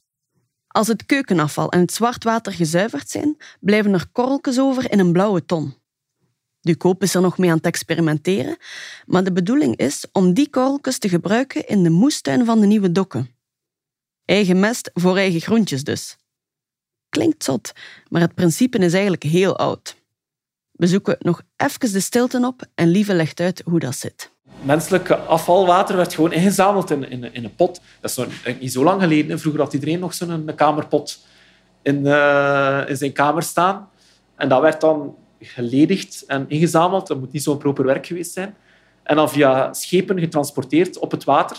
Als 0.67 0.87
het 0.87 1.05
keukenafval 1.05 1.71
en 1.71 1.79
het 1.79 1.93
zwartwater 1.93 2.53
gezuiverd 2.53 3.09
zijn, 3.09 3.37
blijven 3.59 3.93
er 3.93 4.07
korreltjes 4.11 4.59
over 4.59 4.91
in 4.91 4.99
een 4.99 5.11
blauwe 5.11 5.45
ton. 5.45 5.75
Ducoop 6.61 7.01
is 7.01 7.15
er 7.15 7.21
nog 7.21 7.37
mee 7.37 7.49
aan 7.49 7.57
het 7.57 7.65
experimenteren, 7.65 8.57
maar 9.05 9.23
de 9.23 9.31
bedoeling 9.31 9.75
is 9.75 10.05
om 10.11 10.33
die 10.33 10.49
korreltjes 10.49 10.97
te 10.97 11.09
gebruiken 11.09 11.67
in 11.67 11.83
de 11.83 11.89
moestuin 11.89 12.45
van 12.45 12.59
de 12.59 12.65
nieuwe 12.65 12.91
dokken. 12.91 13.29
Eigen 14.25 14.59
mest 14.59 14.89
voor 14.93 15.17
eigen 15.17 15.41
groentjes 15.41 15.83
dus. 15.83 16.17
Klinkt 17.09 17.43
zot, 17.43 17.71
maar 18.09 18.21
het 18.21 18.35
principe 18.35 18.77
is 18.77 18.93
eigenlijk 18.93 19.23
heel 19.23 19.57
oud. 19.57 20.03
We 20.75 20.87
zoeken 20.87 21.15
nog 21.19 21.41
even 21.55 21.91
de 21.91 21.99
stilte 21.99 22.45
op 22.45 22.61
en 22.75 22.87
Lieve 22.87 23.13
legt 23.13 23.39
uit 23.39 23.61
hoe 23.65 23.79
dat 23.79 23.95
zit. 23.95 24.31
Menselijk 24.61 25.09
afvalwater 25.09 25.95
werd 25.95 26.13
gewoon 26.13 26.31
ingezameld 26.31 26.91
in, 26.91 27.09
in, 27.09 27.33
in 27.33 27.43
een 27.43 27.55
pot. 27.55 27.81
Dat 28.01 28.09
is 28.09 28.17
nog 28.17 28.27
niet 28.59 28.71
zo 28.71 28.83
lang 28.83 29.01
geleden. 29.01 29.39
Vroeger 29.39 29.61
had 29.61 29.73
iedereen 29.73 29.99
nog 29.99 30.13
zo'n 30.13 30.51
kamerpot 30.55 31.25
in, 31.81 32.05
uh, 32.05 32.81
in 32.87 32.97
zijn 32.97 33.13
kamer 33.13 33.43
staan. 33.43 33.89
En 34.35 34.49
dat 34.49 34.61
werd 34.61 34.81
dan 34.81 35.15
geledigd 35.39 36.23
en 36.27 36.45
ingezameld. 36.47 37.07
Dat 37.07 37.19
moet 37.19 37.31
niet 37.31 37.43
zo'n 37.43 37.57
proper 37.57 37.85
werk 37.85 38.05
geweest 38.05 38.33
zijn. 38.33 38.55
En 39.03 39.15
dan 39.15 39.29
via 39.29 39.73
schepen 39.73 40.19
getransporteerd 40.19 40.97
op 40.97 41.11
het 41.11 41.23
water 41.23 41.57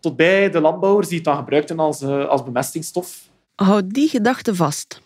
tot 0.00 0.16
bij 0.16 0.50
de 0.50 0.60
landbouwers 0.60 1.08
die 1.08 1.16
het 1.16 1.26
dan 1.26 1.36
gebruikten 1.36 1.78
als, 1.78 2.02
uh, 2.02 2.28
als 2.28 2.42
bemestingsstof. 2.44 3.30
Houd 3.54 3.90
die 3.90 4.08
gedachte 4.08 4.54
vast. 4.54 5.00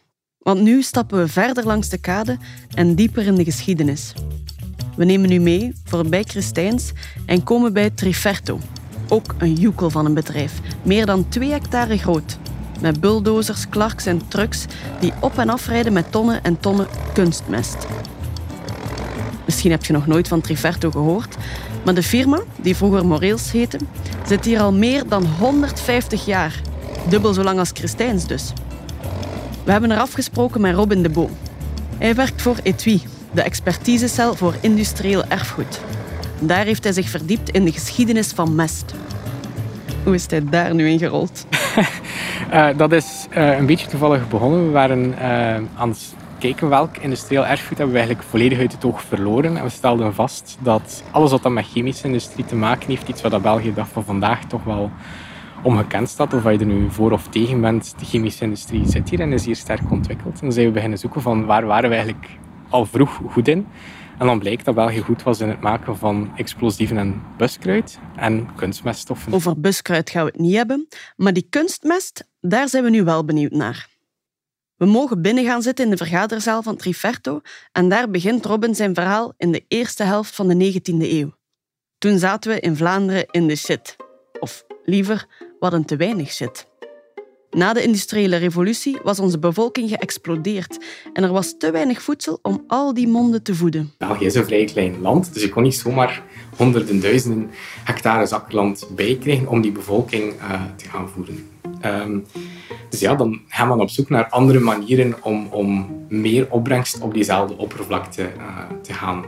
Want 0.46 0.60
nu 0.60 0.82
stappen 0.82 1.18
we 1.18 1.28
verder 1.28 1.64
langs 1.64 1.88
de 1.88 1.98
kade 1.98 2.38
en 2.74 2.94
dieper 2.94 3.26
in 3.26 3.34
de 3.34 3.44
geschiedenis. 3.44 4.12
We 4.96 5.04
nemen 5.04 5.32
u 5.32 5.38
mee 5.38 5.72
voorbij 5.84 6.22
Christijns 6.22 6.92
en 7.24 7.42
komen 7.42 7.72
bij 7.72 7.90
Triferto. 7.90 8.58
Ook 9.08 9.34
een 9.38 9.52
joekel 9.52 9.90
van 9.90 10.06
een 10.06 10.14
bedrijf, 10.14 10.60
meer 10.82 11.06
dan 11.06 11.28
twee 11.28 11.50
hectare 11.50 11.98
groot. 11.98 12.38
Met 12.80 13.00
bulldozers, 13.00 13.68
klarks 13.68 14.06
en 14.06 14.28
trucks 14.28 14.64
die 15.00 15.12
op 15.20 15.38
en 15.38 15.48
afrijden 15.48 15.92
met 15.92 16.12
tonnen 16.12 16.42
en 16.42 16.60
tonnen 16.60 16.86
kunstmest. 17.12 17.86
Misschien 19.44 19.70
heb 19.70 19.84
je 19.84 19.92
nog 19.92 20.06
nooit 20.06 20.28
van 20.28 20.40
Triferto 20.40 20.90
gehoord, 20.90 21.36
maar 21.84 21.94
de 21.94 22.02
firma, 22.02 22.40
die 22.56 22.76
vroeger 22.76 23.06
Moreels 23.06 23.52
heette, 23.52 23.78
zit 24.26 24.44
hier 24.44 24.60
al 24.60 24.72
meer 24.72 25.08
dan 25.08 25.26
150 25.26 26.24
jaar. 26.24 26.60
Dubbel 27.08 27.34
zo 27.34 27.42
lang 27.42 27.58
als 27.58 27.70
Christijns 27.74 28.26
dus. 28.26 28.52
We 29.66 29.72
hebben 29.72 29.90
er 29.90 29.98
afgesproken 29.98 30.60
met 30.60 30.74
Robin 30.74 31.02
de 31.02 31.08
Boom. 31.08 31.30
Hij 31.98 32.14
werkt 32.14 32.42
voor 32.42 32.56
Etui, 32.62 33.02
de 33.32 33.42
expertisecel 33.42 34.34
voor 34.34 34.54
industrieel 34.60 35.24
erfgoed. 35.24 35.80
Daar 36.40 36.64
heeft 36.64 36.84
hij 36.84 36.92
zich 36.92 37.08
verdiept 37.08 37.50
in 37.50 37.64
de 37.64 37.72
geschiedenis 37.72 38.32
van 38.32 38.54
mest. 38.54 38.94
Hoe 40.04 40.14
is 40.14 40.30
hij 40.30 40.44
daar 40.44 40.74
nu 40.74 40.88
in 40.88 40.98
gerold? 40.98 41.46
uh, 42.52 42.68
dat 42.76 42.92
is 42.92 43.26
uh, 43.36 43.56
een 43.58 43.66
beetje 43.66 43.86
toevallig 43.86 44.28
begonnen. 44.28 44.66
We 44.66 44.70
waren 44.70 45.08
uh, 45.08 45.80
aan 45.80 45.88
het 45.88 46.14
kijken 46.38 46.68
welk 46.68 46.96
industrieel 46.96 47.46
erfgoed 47.46 47.78
hebben 47.78 47.94
we 47.94 47.98
eigenlijk 47.98 48.28
volledig 48.28 48.58
uit 48.58 48.72
het 48.72 48.84
oog 48.84 49.02
verloren. 49.02 49.56
En 49.56 49.62
we 49.62 49.68
stelden 49.68 50.14
vast 50.14 50.56
dat 50.60 51.02
alles 51.10 51.30
wat 51.30 51.42
dan 51.42 51.52
met 51.52 51.66
chemische 51.66 52.06
industrie 52.06 52.44
te 52.44 52.56
maken 52.56 52.88
heeft, 52.88 53.08
iets 53.08 53.22
wat 53.22 53.42
België 53.42 53.74
dag 53.74 53.88
van 53.88 54.04
vandaag 54.04 54.44
toch 54.44 54.64
wel 54.64 54.90
ongekend 55.66 56.08
staat, 56.08 56.34
of 56.34 56.42
je 56.42 56.58
er 56.58 56.66
nu 56.66 56.90
voor 56.90 57.12
of 57.12 57.28
tegen 57.28 57.60
bent, 57.60 57.98
de 57.98 58.04
chemische 58.04 58.44
industrie 58.44 58.88
zit 58.88 59.10
hier 59.10 59.20
en 59.20 59.32
is 59.32 59.44
hier 59.44 59.56
sterk 59.56 59.90
ontwikkeld. 59.90 60.40
Dan 60.40 60.52
zijn 60.52 60.66
we 60.66 60.72
beginnen 60.72 60.98
zoeken 60.98 61.22
van 61.22 61.46
waar 61.46 61.66
waren 61.66 61.90
we 61.90 61.96
eigenlijk 61.96 62.28
al 62.68 62.86
vroeg 62.86 63.20
goed 63.30 63.48
in. 63.48 63.66
En 64.18 64.26
dan 64.26 64.38
bleek 64.38 64.64
dat 64.64 64.74
België 64.74 65.00
goed 65.00 65.22
was 65.22 65.40
in 65.40 65.48
het 65.48 65.60
maken 65.60 65.96
van 65.96 66.32
explosieven 66.36 66.98
en 66.98 67.22
buskruid 67.36 67.98
en 68.16 68.54
kunstmeststoffen. 68.56 69.32
Over 69.32 69.60
buskruid 69.60 70.10
gaan 70.10 70.24
we 70.24 70.30
het 70.30 70.40
niet 70.40 70.54
hebben, 70.54 70.88
maar 71.16 71.32
die 71.32 71.46
kunstmest, 71.50 72.28
daar 72.40 72.68
zijn 72.68 72.84
we 72.84 72.90
nu 72.90 73.04
wel 73.04 73.24
benieuwd 73.24 73.52
naar. 73.52 73.88
We 74.76 74.86
mogen 74.86 75.22
binnen 75.22 75.44
gaan 75.44 75.62
zitten 75.62 75.84
in 75.84 75.90
de 75.90 75.96
vergaderzaal 75.96 76.62
van 76.62 76.76
Triferto 76.76 77.40
en 77.72 77.88
daar 77.88 78.10
begint 78.10 78.44
Robin 78.44 78.74
zijn 78.74 78.94
verhaal 78.94 79.34
in 79.36 79.52
de 79.52 79.64
eerste 79.68 80.02
helft 80.02 80.34
van 80.34 80.48
de 80.48 80.80
19e 80.80 81.10
eeuw. 81.10 81.34
Toen 81.98 82.18
zaten 82.18 82.50
we 82.50 82.60
in 82.60 82.76
Vlaanderen 82.76 83.26
in 83.30 83.46
de 83.46 83.56
shit. 83.56 83.96
Of 84.40 84.64
liever, 84.84 85.26
we 85.58 85.66
hadden 85.66 85.84
te 85.84 85.96
weinig 85.96 86.32
shit. 86.32 86.66
Na 87.50 87.72
de 87.72 87.82
industriële 87.82 88.36
revolutie 88.36 88.98
was 89.02 89.18
onze 89.18 89.38
bevolking 89.38 89.88
geëxplodeerd 89.88 90.84
en 91.12 91.24
er 91.24 91.32
was 91.32 91.54
te 91.58 91.70
weinig 91.70 92.02
voedsel 92.02 92.38
om 92.42 92.64
al 92.66 92.94
die 92.94 93.08
monden 93.08 93.42
te 93.42 93.54
voeden. 93.54 93.92
België 93.98 94.24
is 94.24 94.34
een 94.34 94.44
vrij 94.44 94.64
klein 94.64 95.00
land, 95.00 95.34
dus 95.34 95.42
je 95.42 95.48
kon 95.48 95.62
niet 95.62 95.74
zomaar 95.74 96.22
honderden 96.56 97.00
duizenden 97.00 97.50
hectare 97.84 98.26
zakland 98.26 98.88
bijkrijgen 98.94 99.48
om 99.48 99.60
die 99.60 99.72
bevolking 99.72 100.32
uh, 100.32 100.62
te 100.76 100.88
gaan 100.88 101.08
voeden. 101.08 101.48
Um, 101.84 102.24
dus 102.90 103.00
ja, 103.00 103.14
dan 103.14 103.40
gaan 103.48 103.68
we 103.68 103.82
op 103.82 103.90
zoek 103.90 104.08
naar 104.08 104.28
andere 104.28 104.60
manieren 104.60 105.14
om, 105.22 105.46
om 105.46 105.88
meer 106.08 106.50
opbrengst 106.50 107.00
op 107.00 107.14
diezelfde 107.14 107.56
oppervlakte 107.56 108.22
uh, 108.22 108.58
te 108.82 108.92
gaan 108.92 109.24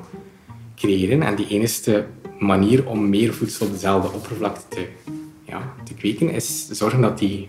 creëren. 0.76 1.22
En 1.22 1.34
die 1.34 1.48
enige 1.48 2.06
manier 2.38 2.86
om 2.86 3.08
meer 3.08 3.34
voedsel 3.34 3.66
op 3.66 3.72
dezelfde 3.72 4.12
oppervlakte 4.12 4.62
te, 4.68 4.88
ja, 5.48 5.74
te 5.84 5.94
kweken 5.94 6.30
is 6.30 6.68
zorgen 6.70 7.00
dat 7.00 7.18
die 7.18 7.48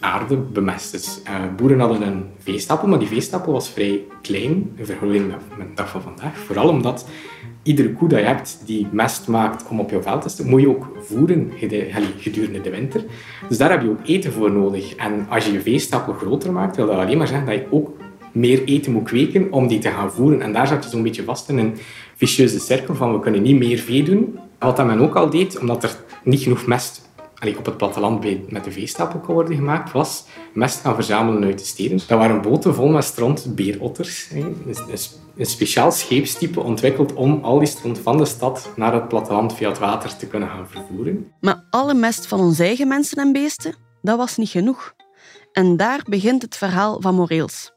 aarde 0.00 0.36
bemest 0.36 0.94
is. 0.94 1.20
Uh, 1.24 1.30
boeren 1.56 1.80
hadden 1.80 2.02
een 2.02 2.24
veestapel, 2.38 2.88
maar 2.88 2.98
die 2.98 3.08
veestapel 3.08 3.52
was 3.52 3.68
vrij 3.68 4.02
klein 4.22 4.72
in 4.76 4.86
vergelijking 4.86 5.34
met 5.58 5.68
de 5.68 5.74
dag 5.74 5.90
van 5.90 6.02
vandaag. 6.02 6.38
Vooral 6.38 6.68
omdat 6.68 7.08
iedere 7.62 7.92
koe 7.92 8.08
dat 8.08 8.18
je 8.18 8.24
hebt 8.24 8.62
die 8.66 8.86
mest 8.90 9.28
maakt 9.28 9.68
om 9.68 9.80
op 9.80 9.90
je 9.90 10.02
veld 10.02 10.22
te 10.22 10.28
staan, 10.28 10.48
moet 10.48 10.60
je 10.60 10.68
ook 10.68 10.96
voeren 11.00 11.52
gedurende 12.18 12.60
de 12.60 12.70
winter. 12.70 13.04
Dus 13.48 13.58
daar 13.58 13.70
heb 13.70 13.82
je 13.82 13.90
ook 13.90 14.06
eten 14.06 14.32
voor 14.32 14.50
nodig. 14.50 14.94
En 14.94 15.26
als 15.28 15.46
je 15.46 15.52
je 15.52 15.60
veestapel 15.60 16.12
groter 16.12 16.52
maakt, 16.52 16.76
wil 16.76 16.86
dat 16.86 16.96
alleen 16.98 17.18
maar 17.18 17.28
zeggen 17.28 17.46
dat 17.46 17.54
je 17.54 17.66
ook 17.70 17.90
meer 18.32 18.64
eten 18.64 18.92
moet 18.92 19.04
kweken 19.04 19.52
om 19.52 19.66
die 19.66 19.78
te 19.78 19.90
gaan 19.90 20.12
voeren. 20.12 20.40
En 20.40 20.52
daar 20.52 20.66
zat 20.66 20.84
je 20.84 20.90
zo'n 20.90 21.02
beetje 21.02 21.24
vast 21.24 21.48
in 21.48 21.58
een 21.58 21.74
vicieuze 22.16 22.58
cirkel 22.58 22.94
van 22.94 23.12
we 23.12 23.20
kunnen 23.20 23.42
niet 23.42 23.58
meer 23.58 23.78
vee 23.78 24.02
doen. 24.02 24.38
Wat 24.58 24.76
dat 24.76 24.86
men 24.86 25.00
ook 25.00 25.14
al 25.14 25.30
deed, 25.30 25.58
omdat 25.58 25.82
er 25.82 25.96
niet 26.22 26.40
genoeg 26.40 26.66
mest 26.66 27.03
op 27.52 27.64
het 27.64 27.76
platteland 27.76 28.50
met 28.50 28.64
de 28.64 28.72
veestapel 28.72 29.20
kon 29.20 29.34
worden 29.34 29.56
gemaakt, 29.56 29.92
was 29.92 30.24
mest 30.52 30.80
gaan 30.80 30.94
verzamelen 30.94 31.44
uit 31.44 31.58
de 31.58 31.64
steden. 31.64 31.96
Dat 31.96 32.18
waren 32.18 32.42
boten 32.42 32.74
vol 32.74 32.88
met 32.88 33.04
stront 33.04 33.54
beerotters. 33.54 34.30
Een 35.36 35.46
speciaal 35.46 35.92
scheepstype 35.92 36.60
ontwikkeld 36.60 37.14
om 37.14 37.38
al 37.42 37.58
die 37.58 37.68
stront 37.68 37.98
van 37.98 38.16
de 38.16 38.24
stad 38.24 38.72
naar 38.76 38.94
het 38.94 39.08
platteland 39.08 39.54
via 39.54 39.68
het 39.68 39.78
water 39.78 40.16
te 40.16 40.26
kunnen 40.26 40.48
gaan 40.48 40.68
vervoeren. 40.68 41.32
Maar 41.40 41.66
alle 41.70 41.94
mest 41.94 42.26
van 42.26 42.40
onze 42.40 42.64
eigen 42.64 42.88
mensen 42.88 43.18
en 43.18 43.32
beesten, 43.32 43.74
dat 44.02 44.16
was 44.16 44.36
niet 44.36 44.48
genoeg. 44.48 44.94
En 45.52 45.76
daar 45.76 46.02
begint 46.08 46.42
het 46.42 46.56
verhaal 46.56 47.00
van 47.00 47.14
Moreels. 47.14 47.72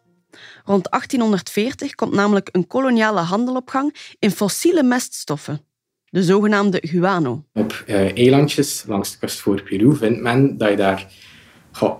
Rond 0.63 0.91
1840 0.91 1.95
komt 1.95 2.13
namelijk 2.13 2.50
een 2.51 2.67
koloniale 2.67 3.19
handel 3.19 3.55
op 3.55 3.69
gang 3.69 4.15
in 4.19 4.31
fossiele 4.31 4.83
meststoffen 4.83 5.66
de 6.10 6.24
zogenaamde 6.24 6.80
guano. 6.82 7.44
Op 7.54 7.84
uh, 7.88 8.18
eilandjes 8.18 8.84
langs 8.88 9.12
de 9.12 9.18
kust 9.18 9.40
voor 9.40 9.62
Peru 9.62 9.96
vindt 9.96 10.22
men 10.22 10.58
dat 10.58 10.70
je 10.70 10.76
daar 10.76 11.08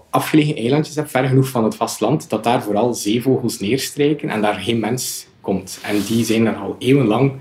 afgelegen 0.10 0.56
eilandjes 0.56 0.96
hebt, 0.96 1.12
ver 1.12 1.28
genoeg 1.28 1.50
van 1.50 1.64
het 1.64 1.76
vasteland, 1.76 2.30
dat 2.30 2.44
daar 2.44 2.64
vooral 2.64 2.94
zeevogels 2.94 3.60
neerstrijken 3.60 4.30
en 4.30 4.42
daar 4.42 4.54
geen 4.54 4.80
mens 4.80 5.28
komt. 5.42 5.80
En 5.84 6.02
die 6.02 6.26
zijn 6.26 6.46
er 6.46 6.56
al 6.56 6.76
eeuwenlang 6.80 7.34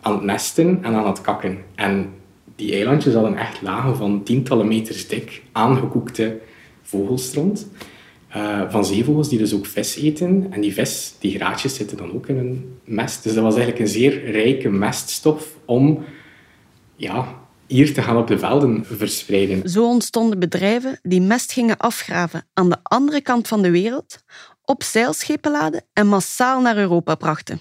aan 0.00 0.12
het 0.12 0.22
nesten 0.22 0.78
en 0.82 0.94
aan 0.94 1.06
het 1.06 1.20
kakken. 1.20 1.58
En 1.74 2.12
die 2.56 2.72
eilandjes 2.74 3.14
hadden 3.14 3.36
echt 3.36 3.62
lagen 3.62 3.96
van 3.96 4.22
tientallen 4.22 4.68
meters 4.68 5.08
dik, 5.08 5.42
aangekoekte 5.52 6.40
vogelstront. 6.82 7.68
Uh, 8.36 8.70
van 8.70 8.84
zeevogels 8.84 9.28
die 9.28 9.38
dus 9.38 9.54
ook 9.54 9.66
vis 9.66 9.96
eten. 9.96 10.46
En 10.50 10.60
die 10.60 10.72
vis, 10.72 11.14
die 11.18 11.34
graatjes 11.34 11.74
zitten 11.74 11.96
dan 11.96 12.12
ook 12.12 12.26
in 12.26 12.36
een 12.36 12.78
mest. 12.84 13.22
Dus 13.22 13.34
dat 13.34 13.42
was 13.42 13.54
eigenlijk 13.54 13.84
een 13.84 13.92
zeer 13.92 14.30
rijke 14.30 14.68
meststof 14.68 15.56
om 15.64 16.04
ja, 16.96 17.44
hier 17.66 17.94
te 17.94 18.02
gaan 18.02 18.16
op 18.16 18.26
de 18.26 18.38
velden 18.38 18.84
verspreiden. 18.84 19.68
Zo 19.68 19.88
ontstonden 19.88 20.38
bedrijven 20.38 20.98
die 21.02 21.20
mest 21.20 21.52
gingen 21.52 21.76
afgraven 21.76 22.46
aan 22.52 22.70
de 22.70 22.78
andere 22.82 23.20
kant 23.20 23.48
van 23.48 23.62
de 23.62 23.70
wereld, 23.70 24.22
op 24.64 24.82
zeilschepen 24.82 25.50
laden 25.50 25.84
en 25.92 26.06
massaal 26.06 26.60
naar 26.60 26.76
Europa 26.76 27.14
brachten. 27.14 27.60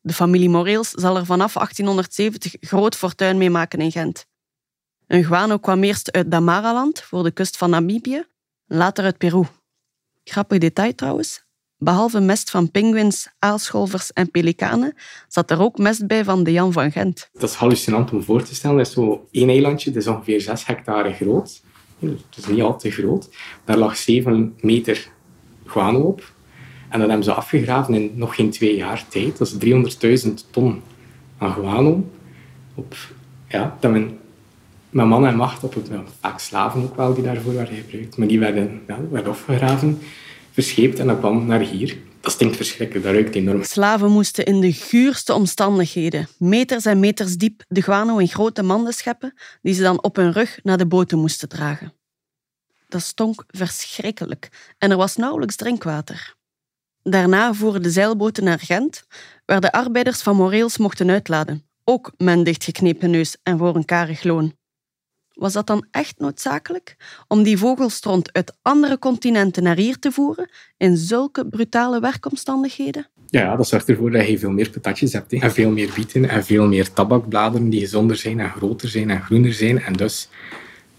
De 0.00 0.12
familie 0.12 0.48
Moreels 0.48 0.90
zal 0.90 1.16
er 1.16 1.26
vanaf 1.26 1.52
1870 1.52 2.54
groot 2.60 2.96
fortuin 2.96 3.38
mee 3.38 3.50
maken 3.50 3.78
in 3.78 3.92
Gent. 3.92 4.26
Een 5.06 5.24
guano 5.24 5.58
kwam 5.58 5.82
eerst 5.82 6.12
uit 6.12 6.30
Damaraland, 6.30 7.00
voor 7.00 7.22
de 7.22 7.30
kust 7.30 7.56
van 7.56 7.70
Namibië, 7.70 8.24
later 8.66 9.04
uit 9.04 9.18
Peru. 9.18 9.44
Grappig 10.28 10.58
detail 10.58 10.94
trouwens, 10.94 11.46
Behalve 11.78 12.20
mest 12.20 12.50
van 12.50 12.70
pinguïns, 12.70 13.28
aalscholvers 13.38 14.12
en 14.12 14.30
pelikanen 14.30 14.94
zat 15.28 15.50
er 15.50 15.60
ook 15.60 15.78
mest 15.78 16.06
bij 16.06 16.24
van 16.24 16.44
de 16.44 16.52
Jan 16.52 16.72
van 16.72 16.92
Gent. 16.92 17.28
Dat 17.32 17.48
is 17.48 17.54
hallucinant 17.54 18.12
om 18.12 18.22
voor 18.22 18.42
te 18.42 18.54
stellen. 18.54 18.76
Dat 18.76 18.86
is 18.86 18.92
zo 18.92 19.26
één 19.30 19.48
eilandje, 19.48 19.90
dat 19.90 20.02
is 20.02 20.08
ongeveer 20.08 20.40
6 20.40 20.66
hectare 20.66 21.12
groot. 21.12 21.62
Dat 21.98 22.36
is 22.36 22.46
niet 22.46 22.62
al 22.62 22.78
te 22.78 22.90
groot. 22.90 23.28
Daar 23.64 23.76
lag 23.76 23.96
7 23.96 24.54
meter 24.60 25.08
guano 25.64 26.00
op. 26.00 26.32
En 26.88 26.98
dat 26.98 27.08
hebben 27.08 27.24
ze 27.24 27.32
afgegraven 27.32 27.94
in 27.94 28.12
nog 28.14 28.34
geen 28.34 28.50
twee 28.50 28.76
jaar 28.76 29.08
tijd. 29.08 29.38
Dat 29.38 29.56
is 29.60 30.24
300.000 30.24 30.32
ton 30.50 30.82
aan 31.38 31.52
guano. 31.52 32.10
Op, 32.74 32.94
ja, 33.48 33.76
dat 33.80 33.90
men 33.90 34.18
met 34.96 35.06
man 35.06 35.26
en 35.26 35.36
macht 35.36 35.64
op 35.64 35.74
het... 35.74 35.90
vaak 36.20 36.38
slaven 36.38 36.82
ook 36.82 36.96
wel 36.96 37.14
die 37.14 37.22
daarvoor 37.22 37.54
werden 37.54 37.76
gebruikt. 37.76 38.16
Maar 38.16 38.26
die 38.26 38.38
werden, 38.38 38.82
ja, 38.86 38.98
werden 39.10 39.32
opgegraven 39.32 39.98
verscheept 40.52 40.98
en 40.98 41.06
dat 41.06 41.18
kwam 41.18 41.46
naar 41.46 41.60
hier. 41.60 41.96
dat 42.20 42.32
stinkt 42.32 42.56
verschrikkelijk, 42.56 43.04
dat 43.04 43.14
ruikt 43.14 43.34
enorm. 43.34 43.62
Slaven 43.62 44.10
moesten 44.10 44.44
in 44.44 44.60
de 44.60 44.72
guurste 44.72 45.34
omstandigheden, 45.34 46.28
meters 46.38 46.84
en 46.84 47.00
meters 47.00 47.36
diep, 47.36 47.64
de 47.68 47.82
guano 47.82 48.18
in 48.18 48.28
grote 48.28 48.62
manden 48.62 48.92
scheppen, 48.92 49.34
die 49.62 49.74
ze 49.74 49.82
dan 49.82 50.02
op 50.02 50.16
hun 50.16 50.32
rug 50.32 50.58
naar 50.62 50.78
de 50.78 50.86
boten 50.86 51.18
moesten 51.18 51.48
dragen. 51.48 51.92
Dat 52.88 53.02
stonk 53.02 53.44
verschrikkelijk 53.46 54.74
en 54.78 54.90
er 54.90 54.96
was 54.96 55.16
nauwelijks 55.16 55.56
drinkwater. 55.56 56.34
Daarna 57.02 57.54
voeren 57.54 57.82
de 57.82 57.90
zeilboten 57.90 58.44
naar 58.44 58.58
Gent, 58.58 59.06
waar 59.44 59.60
de 59.60 59.72
arbeiders 59.72 60.22
van 60.22 60.36
Moreels 60.36 60.78
mochten 60.78 61.10
uitladen, 61.10 61.64
ook 61.84 62.12
met 62.16 62.36
een 62.36 62.44
dichtgeknepen 62.44 63.10
neus 63.10 63.36
en 63.42 63.58
voor 63.58 63.76
een 63.76 63.84
karig 63.84 64.22
loon. 64.22 64.54
Was 65.36 65.52
dat 65.52 65.66
dan 65.66 65.86
echt 65.90 66.18
noodzakelijk 66.18 66.96
om 67.28 67.42
die 67.42 67.58
vogelstront 67.58 68.32
uit 68.32 68.56
andere 68.62 68.98
continenten 68.98 69.62
naar 69.62 69.76
hier 69.76 69.98
te 69.98 70.12
voeren 70.12 70.50
in 70.76 70.96
zulke 70.96 71.46
brutale 71.46 72.00
werkomstandigheden? 72.00 73.08
Ja, 73.26 73.56
dat 73.56 73.68
zorgt 73.68 73.88
ervoor 73.88 74.10
dat 74.10 74.28
je 74.28 74.38
veel 74.38 74.50
meer 74.50 74.70
patatjes 74.70 75.12
hebt. 75.12 75.32
En 75.32 75.52
veel 75.52 75.70
meer 75.70 75.90
bieten 75.94 76.28
en 76.28 76.44
veel 76.44 76.66
meer 76.66 76.92
tabakbladeren 76.92 77.68
die 77.68 77.80
gezonder 77.80 78.16
zijn 78.16 78.40
en 78.40 78.50
groter 78.50 78.88
zijn 78.88 79.10
en 79.10 79.22
groener 79.22 79.52
zijn. 79.52 79.82
En 79.82 79.92
dus 79.92 80.28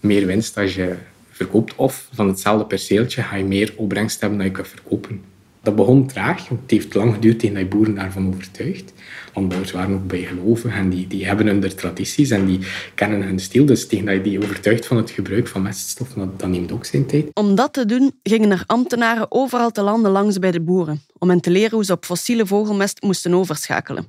meer 0.00 0.26
winst 0.26 0.56
als 0.56 0.74
je 0.74 0.96
verkoopt. 1.30 1.74
Of 1.74 2.08
van 2.12 2.28
hetzelfde 2.28 2.64
perceeltje 2.64 3.22
ga 3.22 3.36
je 3.36 3.44
meer 3.44 3.74
opbrengst 3.76 4.20
hebben 4.20 4.38
dan 4.38 4.46
je 4.46 4.52
kunt 4.52 4.68
verkopen. 4.68 5.27
Dat 5.68 5.76
begon 5.76 6.06
traag, 6.06 6.48
want 6.48 6.60
het 6.60 6.70
heeft 6.70 6.94
lang 6.94 7.14
geduurd 7.14 7.38
tegen 7.38 7.54
dat 7.54 7.64
je 7.64 7.68
boeren 7.68 7.94
daarvan 7.94 8.28
overtuigd. 8.28 8.92
Landbouwers 9.34 9.72
waren 9.72 9.94
ook 9.94 10.06
bijgelovig 10.06 10.74
en 10.74 10.90
die, 10.90 11.06
die 11.06 11.26
hebben 11.26 11.46
hun 11.46 11.76
tradities 11.76 12.30
en 12.30 12.46
die 12.46 12.58
kennen 12.94 13.22
hun 13.22 13.38
stil. 13.38 13.66
Dus 13.66 13.86
tegen 13.86 14.06
dat 14.06 14.14
je 14.14 14.20
die 14.20 14.42
overtuigt 14.42 14.86
van 14.86 14.96
het 14.96 15.10
gebruik 15.10 15.48
van 15.48 15.62
meststoffen, 15.62 16.18
dat, 16.18 16.40
dat 16.40 16.48
neemt 16.48 16.72
ook 16.72 16.84
zijn 16.84 17.06
tijd. 17.06 17.30
Om 17.32 17.54
dat 17.54 17.72
te 17.72 17.84
doen 17.84 18.12
gingen 18.22 18.50
er 18.50 18.62
ambtenaren 18.66 19.26
overal 19.28 19.70
te 19.70 19.82
landen 19.82 20.10
langs 20.10 20.38
bij 20.38 20.50
de 20.50 20.60
boeren, 20.60 21.02
om 21.18 21.28
hen 21.28 21.40
te 21.40 21.50
leren 21.50 21.74
hoe 21.74 21.84
ze 21.84 21.92
op 21.92 22.04
fossiele 22.04 22.46
vogelmest 22.46 23.02
moesten 23.02 23.34
overschakelen. 23.34 24.06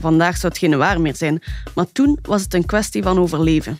Vandaag 0.00 0.36
zou 0.36 0.52
het 0.52 0.58
geen 0.58 0.78
waar 0.78 1.00
meer 1.00 1.16
zijn, 1.16 1.42
maar 1.74 1.92
toen 1.92 2.18
was 2.22 2.42
het 2.42 2.54
een 2.54 2.66
kwestie 2.66 3.02
van 3.02 3.18
overleven. 3.18 3.78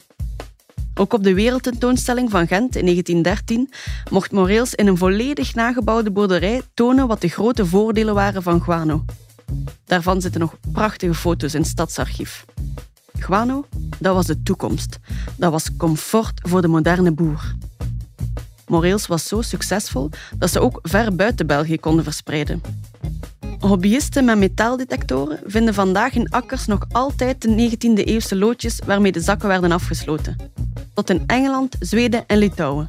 Ook 0.99 1.13
op 1.13 1.23
de 1.23 1.35
wereldtentoonstelling 1.35 2.31
van 2.31 2.47
Gent 2.47 2.77
in 2.77 2.83
1913 2.83 3.71
mocht 4.11 4.33
Moreels 4.33 4.75
in 4.75 4.87
een 4.87 4.97
volledig 4.97 5.55
nagebouwde 5.55 6.11
boerderij 6.11 6.63
tonen 6.75 7.07
wat 7.07 7.21
de 7.21 7.29
grote 7.29 7.67
voordelen 7.67 8.15
waren 8.15 8.43
van 8.43 8.63
guano. 8.63 9.05
Daarvan 9.85 10.21
zitten 10.21 10.41
nog 10.41 10.55
prachtige 10.73 11.15
foto's 11.15 11.55
in 11.55 11.61
het 11.61 11.71
stadsarchief. 11.71 12.45
Guano, 13.19 13.65
dat 13.99 14.15
was 14.15 14.27
de 14.27 14.43
toekomst. 14.43 14.99
Dat 15.37 15.51
was 15.51 15.77
comfort 15.77 16.41
voor 16.43 16.63
de 16.63 16.69
moderne 16.69 17.13
boer. 17.13 17.55
Moreels 18.67 19.07
was 19.07 19.29
zo 19.29 19.43
succesvol 19.43 20.11
dat 20.37 20.51
ze 20.51 20.61
ook 20.61 20.79
ver 20.83 21.15
buiten 21.15 21.47
België 21.47 21.79
konden 21.79 22.05
verspreiden. 22.05 22.63
Hobbyisten 23.61 24.25
met 24.25 24.39
metaaldetectoren 24.39 25.39
vinden 25.47 25.75
vandaag 25.75 26.15
in 26.15 26.31
akkers 26.31 26.67
nog 26.67 26.87
altijd 26.93 27.43
de 27.43 27.71
19e-eeuwse 27.71 28.37
loodjes 28.37 28.81
waarmee 28.87 29.13
de 29.13 29.21
zakken 29.21 29.49
werden 29.49 29.73
afgesloten 29.73 30.37
tot 30.99 31.11
in 31.11 31.23
Engeland, 31.27 31.77
Zweden 31.81 32.25
en 32.27 32.39
Litouwen. 32.39 32.89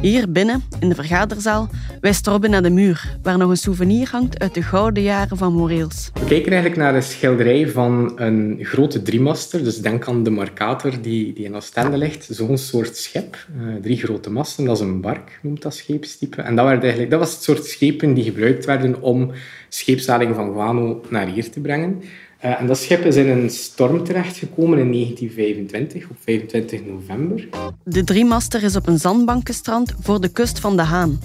Hier 0.00 0.32
binnen, 0.32 0.62
in 0.80 0.88
de 0.88 0.94
vergaderzaal, 0.94 1.68
wijst 2.00 2.26
Robin 2.26 2.50
naar 2.50 2.62
de 2.62 2.70
muur, 2.70 3.18
waar 3.22 3.38
nog 3.38 3.50
een 3.50 3.56
souvenir 3.56 4.08
hangt 4.10 4.38
uit 4.38 4.54
de 4.54 4.62
gouden 4.62 5.02
jaren 5.02 5.36
van 5.36 5.52
Moreels. 5.52 6.10
We 6.14 6.26
kijken 6.26 6.52
eigenlijk 6.52 6.76
naar 6.76 6.94
een 6.94 7.02
schilderij 7.02 7.68
van 7.68 8.12
een 8.16 8.58
grote 8.62 9.02
driemaster. 9.02 9.64
Dus 9.64 9.80
denk 9.80 10.08
aan 10.08 10.22
de 10.22 10.30
Marcator 10.30 10.92
die, 11.02 11.32
die 11.32 11.44
in 11.44 11.54
Oostende 11.54 11.96
ligt. 11.96 12.28
Zo'n 12.30 12.58
soort 12.58 12.96
schip. 12.96 13.46
Uh, 13.60 13.74
drie 13.82 13.96
grote 13.96 14.30
masten, 14.30 14.64
dat 14.64 14.76
is 14.76 14.82
een 14.82 15.00
bark, 15.00 15.38
noemt 15.42 15.62
dat 15.62 15.74
scheepstype. 15.74 16.42
En 16.42 16.56
dat, 16.56 16.66
werd 16.66 16.80
eigenlijk, 16.82 17.10
dat 17.10 17.20
was 17.20 17.32
het 17.32 17.42
soort 17.42 17.64
schepen 17.64 18.14
die 18.14 18.24
gebruikt 18.24 18.64
werden 18.64 19.02
om 19.02 19.32
scheepslading 19.68 20.34
van 20.34 20.52
guano 20.52 21.02
naar 21.08 21.26
hier 21.26 21.50
te 21.50 21.60
brengen. 21.60 22.02
Uh, 22.44 22.60
en 22.60 22.66
dat 22.66 22.78
schip 22.78 23.04
is 23.04 23.16
in 23.16 23.28
een 23.28 23.50
storm 23.50 24.04
terechtgekomen 24.04 24.78
in 24.78 24.92
1925, 24.92 26.10
op 26.10 26.16
25 26.24 26.84
november. 26.84 27.48
De 27.84 28.04
driemaster 28.04 28.62
is 28.62 28.76
op 28.76 28.86
een 28.86 28.98
zandbankenstrand 28.98 29.94
voor 30.00 30.20
de 30.20 30.28
kust 30.28 30.60
van 30.60 30.76
De 30.76 30.82
Haan. 30.82 31.20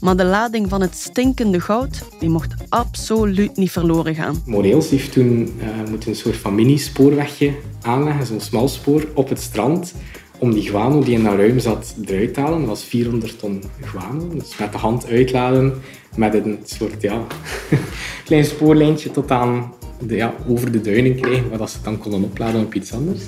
Maar 0.00 0.16
de 0.16 0.24
lading 0.24 0.68
van 0.68 0.80
het 0.80 0.94
stinkende 0.94 1.60
goud 1.60 2.02
die 2.18 2.28
mocht 2.28 2.54
absoluut 2.68 3.56
niet 3.56 3.70
verloren 3.70 4.14
gaan. 4.14 4.42
Moreels 4.46 4.90
heeft 4.90 5.12
toen 5.12 5.54
uh, 5.60 5.88
moeten 5.90 6.08
een 6.08 6.16
soort 6.16 6.36
van 6.36 6.54
mini-spoorwegje 6.54 7.54
aanleggen, 7.82 8.26
zo'n 8.26 8.40
smalspoor, 8.40 9.06
op 9.14 9.28
het 9.28 9.40
strand 9.40 9.94
om 10.38 10.52
die 10.52 10.62
guano 10.62 11.02
die 11.02 11.14
in 11.14 11.24
dat 11.24 11.34
ruim 11.34 11.58
zat 11.58 11.94
eruit 12.06 12.34
te 12.34 12.40
halen. 12.40 12.58
Dat 12.58 12.68
was 12.68 12.84
400 12.84 13.38
ton 13.38 13.62
guano. 13.80 14.28
Dus 14.28 14.56
met 14.58 14.72
de 14.72 14.78
hand 14.78 15.06
uitladen, 15.06 15.74
met 16.16 16.34
een 16.34 16.58
soort 16.64 17.02
ja, 17.02 17.26
klein 18.24 18.44
spoorlijntje 18.44 19.10
tot 19.10 19.30
aan 19.30 19.72
de, 20.00 20.14
ja, 20.14 20.34
over 20.48 20.72
de 20.72 20.80
duinen 20.80 21.16
krijgen, 21.16 21.58
waar 21.58 21.68
ze 21.68 21.78
dan 21.82 21.98
konden 21.98 22.22
opladen 22.22 22.60
op 22.60 22.74
iets 22.74 22.92
anders. 22.92 23.20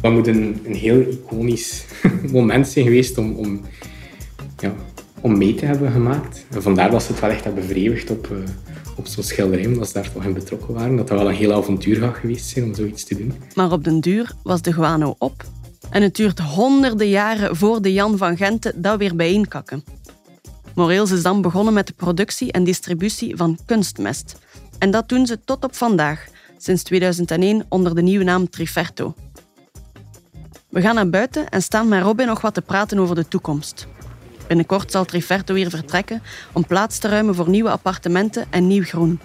Dat 0.00 0.12
moet 0.12 0.26
een, 0.26 0.60
een 0.64 0.74
heel 0.74 1.00
iconisch 1.00 1.84
moment 2.32 2.68
zijn 2.68 2.84
geweest 2.84 3.18
om, 3.18 3.32
om, 3.32 3.60
ja, 4.58 4.74
om 5.20 5.38
mee 5.38 5.54
te 5.54 5.66
hebben 5.66 5.92
gemaakt. 5.92 6.44
En 6.50 6.62
vandaar 6.62 6.90
dat 6.90 7.02
ze 7.02 7.12
het 7.12 7.20
wel 7.20 7.30
echt 7.30 7.44
hebben 7.44 7.64
verewigd 7.64 8.10
op, 8.10 8.28
uh, 8.32 8.38
op 8.96 9.06
zo'n 9.06 9.22
schilderij, 9.22 9.66
omdat 9.66 9.86
ze 9.86 9.92
daar 9.92 10.12
toch 10.12 10.24
in 10.24 10.32
betrokken 10.32 10.74
waren. 10.74 10.96
Dat 10.96 11.08
dat 11.08 11.18
wel 11.18 11.28
een 11.28 11.34
heel 11.34 11.52
avontuur 11.52 11.96
gaat 11.96 12.16
geweest 12.16 12.46
zijn 12.46 12.64
om 12.64 12.74
zoiets 12.74 13.04
te 13.04 13.16
doen. 13.16 13.34
Maar 13.54 13.72
op 13.72 13.84
den 13.84 14.00
duur 14.00 14.32
was 14.42 14.62
de 14.62 14.72
guano 14.72 15.14
op. 15.18 15.44
En 15.90 16.02
het 16.02 16.16
duurt 16.16 16.38
honderden 16.38 17.08
jaren 17.08 17.56
voor 17.56 17.82
de 17.82 17.92
Jan 17.92 18.18
van 18.18 18.36
Gente 18.36 18.72
dat 18.76 18.98
weer 18.98 19.16
bijeenkakken. 19.16 19.84
Moreels 20.74 21.10
is 21.10 21.22
dan 21.22 21.42
begonnen 21.42 21.74
met 21.74 21.86
de 21.86 21.92
productie 21.92 22.52
en 22.52 22.64
distributie 22.64 23.36
van 23.36 23.58
kunstmest. 23.66 24.36
En 24.78 24.90
dat 24.90 25.08
doen 25.08 25.26
ze 25.26 25.44
tot 25.44 25.64
op 25.64 25.74
vandaag, 25.74 26.26
sinds 26.58 26.82
2001 26.82 27.66
onder 27.68 27.94
de 27.94 28.02
nieuwe 28.02 28.24
naam 28.24 28.50
Triferto. 28.50 29.14
We 30.68 30.80
gaan 30.80 30.94
naar 30.94 31.10
buiten 31.10 31.48
en 31.48 31.62
staan 31.62 31.88
met 31.88 32.02
Robin 32.02 32.26
nog 32.26 32.40
wat 32.40 32.54
te 32.54 32.62
praten 32.62 32.98
over 32.98 33.14
de 33.14 33.28
toekomst. 33.28 33.86
Binnenkort 34.46 34.90
zal 34.90 35.04
Triferto 35.04 35.54
weer 35.54 35.70
vertrekken 35.70 36.22
om 36.52 36.66
plaats 36.66 36.98
te 36.98 37.08
ruimen 37.08 37.34
voor 37.34 37.48
nieuwe 37.48 37.70
appartementen 37.70 38.46
en 38.50 38.66
nieuw 38.66 38.84
groen. 38.84 39.20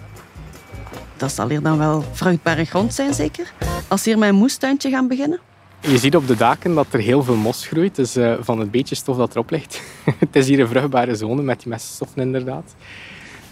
Dat 1.16 1.32
zal 1.32 1.48
hier 1.48 1.62
dan 1.62 1.78
wel 1.78 2.04
vruchtbare 2.12 2.64
grond 2.64 2.94
zijn, 2.94 3.14
zeker? 3.14 3.52
Als 3.88 4.04
hier 4.04 4.22
een 4.22 4.34
moestuintje 4.34 4.90
gaan 4.90 5.08
beginnen? 5.08 5.40
Je 5.80 5.98
ziet 5.98 6.16
op 6.16 6.26
de 6.26 6.36
daken 6.36 6.74
dat 6.74 6.86
er 6.90 7.00
heel 7.00 7.22
veel 7.22 7.36
mos 7.36 7.66
groeit, 7.66 7.94
dus 7.94 8.16
uh, 8.16 8.34
van 8.40 8.58
het 8.58 8.70
beetje 8.70 8.94
stof 8.94 9.16
dat 9.16 9.30
erop 9.30 9.50
ligt. 9.50 9.82
het 10.18 10.36
is 10.36 10.48
hier 10.48 10.60
een 10.60 10.68
vruchtbare 10.68 11.14
zone 11.14 11.42
met 11.42 11.58
die 11.58 11.68
meststoffen 11.68 12.22
inderdaad. 12.22 12.74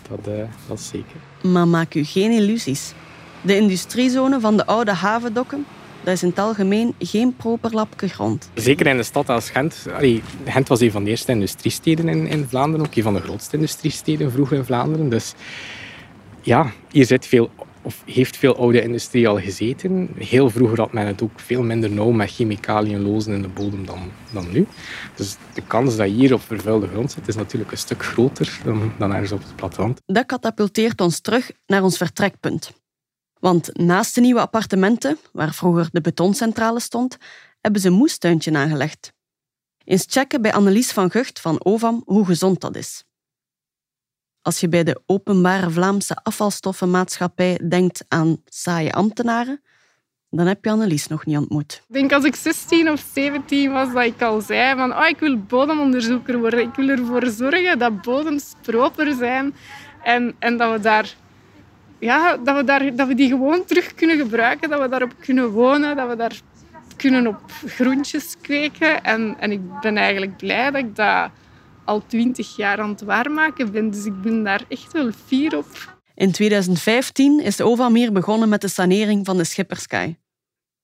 Dat, 0.08 0.28
uh, 0.28 0.44
dat 0.68 0.78
is 0.78 0.88
zeker. 0.88 1.16
Maar 1.42 1.68
maak 1.68 1.94
u 1.94 2.04
geen 2.04 2.30
illusies. 2.30 2.92
De 3.40 3.56
industriezone 3.56 4.40
van 4.40 4.56
de 4.56 4.66
oude 4.66 4.92
havendokken, 4.92 5.66
dat 6.04 6.14
is 6.14 6.22
in 6.22 6.28
het 6.28 6.38
algemeen 6.38 6.94
geen 6.98 7.36
proper 7.36 7.74
lapje 7.74 8.08
grond. 8.08 8.50
Zeker 8.54 8.86
in 8.86 8.98
een 8.98 9.04
stad 9.04 9.28
als 9.28 9.50
Gent. 9.50 9.86
Allee, 9.92 10.22
Gent 10.44 10.68
was 10.68 10.80
een 10.80 10.90
van 10.90 11.04
de 11.04 11.10
eerste 11.10 11.32
industriesteden 11.32 12.08
in, 12.08 12.26
in 12.26 12.46
Vlaanderen, 12.48 12.86
ook 12.86 12.94
een 12.94 13.02
van 13.02 13.14
de 13.14 13.20
grootste 13.20 13.56
industriesteden 13.56 14.32
vroeger 14.32 14.56
in 14.56 14.64
Vlaanderen. 14.64 15.08
Dus 15.08 15.34
ja, 16.42 16.72
hier 16.90 17.06
zit 17.06 17.26
veel 17.26 17.50
of 17.82 18.02
heeft 18.04 18.36
veel 18.36 18.56
oude 18.56 18.82
industrie 18.82 19.28
al 19.28 19.40
gezeten. 19.40 20.10
Heel 20.16 20.50
vroeger 20.50 20.80
had 20.80 20.92
men 20.92 21.06
het 21.06 21.22
ook 21.22 21.40
veel 21.40 21.62
minder 21.62 21.90
nauw 21.90 22.10
met 22.10 22.30
chemicaliën 22.30 23.02
lozen 23.02 23.34
in 23.34 23.42
de 23.42 23.48
bodem 23.48 23.86
dan, 23.86 24.10
dan 24.32 24.50
nu. 24.52 24.66
Dus 25.14 25.36
de 25.54 25.62
kans 25.66 25.96
dat 25.96 26.08
je 26.08 26.14
hier 26.14 26.34
op 26.34 26.40
vervuilde 26.40 26.88
grond 26.88 27.12
zit, 27.12 27.28
is 27.28 27.36
natuurlijk 27.36 27.70
een 27.70 27.78
stuk 27.78 28.04
groter 28.04 28.60
dan, 28.64 28.92
dan 28.98 29.12
ergens 29.12 29.32
op 29.32 29.42
het 29.42 29.56
platteland. 29.56 30.00
Dat 30.06 30.26
katapulteert 30.26 31.00
ons 31.00 31.20
terug 31.20 31.50
naar 31.66 31.82
ons 31.82 31.96
vertrekpunt. 31.96 32.72
Want 33.40 33.76
naast 33.76 34.14
de 34.14 34.20
nieuwe 34.20 34.40
appartementen, 34.40 35.18
waar 35.32 35.54
vroeger 35.54 35.88
de 35.92 36.00
betoncentrale 36.00 36.80
stond, 36.80 37.16
hebben 37.60 37.80
ze 37.80 37.88
een 37.88 37.94
moestuintje 37.94 38.56
aangelegd. 38.56 39.12
Eens 39.84 40.04
checken 40.08 40.42
bij 40.42 40.52
Annelies 40.52 40.92
van 40.92 41.10
Gucht 41.10 41.40
van 41.40 41.64
OVAM 41.64 42.02
hoe 42.04 42.24
gezond 42.24 42.60
dat 42.60 42.76
is. 42.76 43.04
Als 44.48 44.60
je 44.60 44.68
bij 44.68 44.84
de 44.84 45.00
Openbare 45.06 45.70
Vlaamse 45.70 46.16
Afvalstoffenmaatschappij 46.22 47.60
denkt 47.68 48.04
aan 48.08 48.36
saaie 48.44 48.92
ambtenaren, 48.92 49.60
dan 50.30 50.46
heb 50.46 50.64
je 50.64 50.70
Annelies 50.70 51.06
nog 51.06 51.26
niet 51.26 51.36
ontmoet. 51.36 51.82
Ik 51.88 51.94
denk 51.94 52.12
als 52.12 52.24
ik 52.24 52.34
16 52.34 52.90
of 52.90 53.04
17 53.12 53.72
was, 53.72 53.92
dat 53.92 54.04
ik 54.04 54.22
al 54.22 54.40
zei 54.40 54.76
van 54.76 54.92
oh, 54.92 55.08
ik 55.08 55.18
wil 55.18 55.38
bodemonderzoeker 55.38 56.38
worden. 56.38 56.60
Ik 56.60 56.74
wil 56.74 56.88
ervoor 56.88 57.26
zorgen 57.26 57.78
dat 57.78 58.02
bodems 58.02 58.54
proper 58.62 59.14
zijn 59.14 59.54
en, 60.02 60.34
en 60.38 60.56
dat 60.56 60.72
we 60.72 60.80
daar 60.80 61.14
ja, 61.98 62.36
dat 62.36 62.56
we, 62.56 62.64
daar, 62.64 62.96
dat 62.96 63.08
we 63.08 63.14
die 63.14 63.28
gewoon 63.28 63.64
terug 63.64 63.94
kunnen 63.94 64.16
gebruiken, 64.16 64.70
dat 64.70 64.80
we 64.80 64.88
daarop 64.88 65.14
kunnen 65.20 65.50
wonen, 65.50 65.96
dat 65.96 66.08
we 66.08 66.16
daar 66.16 66.40
kunnen 66.96 67.26
op 67.26 67.40
groentjes 67.66 68.36
kweken. 68.40 69.04
En, 69.04 69.36
en 69.38 69.50
ik 69.52 69.80
ben 69.80 69.96
eigenlijk 69.96 70.36
blij 70.36 70.70
dat 70.70 70.80
ik 70.80 70.96
dat 70.96 71.30
al 71.88 72.02
twintig 72.06 72.56
jaar 72.56 72.80
aan 72.80 72.90
het 72.90 73.02
waarmaken 73.02 73.72
ben. 73.72 73.90
Dus 73.90 74.04
ik 74.04 74.22
ben 74.22 74.42
daar 74.44 74.64
echt 74.68 74.92
wel 74.92 75.10
fier 75.26 75.56
op. 75.56 75.96
In 76.14 76.32
2015 76.32 77.40
is 77.40 77.56
de 77.56 78.10
begonnen 78.12 78.48
met 78.48 78.60
de 78.60 78.68
sanering 78.68 79.26
van 79.26 79.36
de 79.36 79.44
Schipperskaai. 79.44 80.18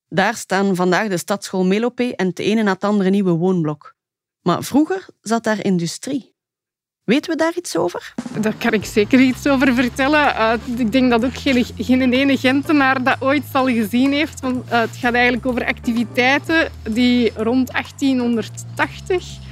Daar 0.08 0.34
staan 0.34 0.76
vandaag 0.76 1.08
de 1.08 1.16
stadsschool 1.16 1.64
Melope 1.64 2.16
en 2.16 2.26
het 2.26 2.38
ene 2.38 2.62
na 2.62 2.72
het 2.72 2.84
andere 2.84 3.10
nieuwe 3.10 3.30
woonblok. 3.30 3.94
Maar 4.42 4.62
vroeger 4.62 5.06
zat 5.20 5.44
daar 5.44 5.64
industrie. 5.64 6.32
Weten 7.04 7.30
we 7.30 7.36
daar 7.36 7.52
iets 7.56 7.76
over? 7.76 8.14
Daar 8.40 8.54
kan 8.58 8.72
ik 8.72 8.84
zeker 8.84 9.20
iets 9.20 9.46
over 9.46 9.74
vertellen. 9.74 10.20
Uh, 10.20 10.52
ik 10.76 10.92
denk 10.92 11.10
dat 11.10 11.24
ook 11.24 11.34
geen, 11.34 11.64
geen 11.78 12.12
ene 12.12 12.36
Gentenaar 12.36 13.02
dat 13.02 13.16
ooit 13.20 13.44
al 13.52 13.66
gezien 13.66 14.12
heeft. 14.12 14.40
Want 14.40 14.64
uh, 14.64 14.80
het 14.80 14.96
gaat 14.96 15.14
eigenlijk 15.14 15.46
over 15.46 15.66
activiteiten 15.66 16.70
die 16.82 17.32
rond 17.36 17.70
1880 17.70 19.42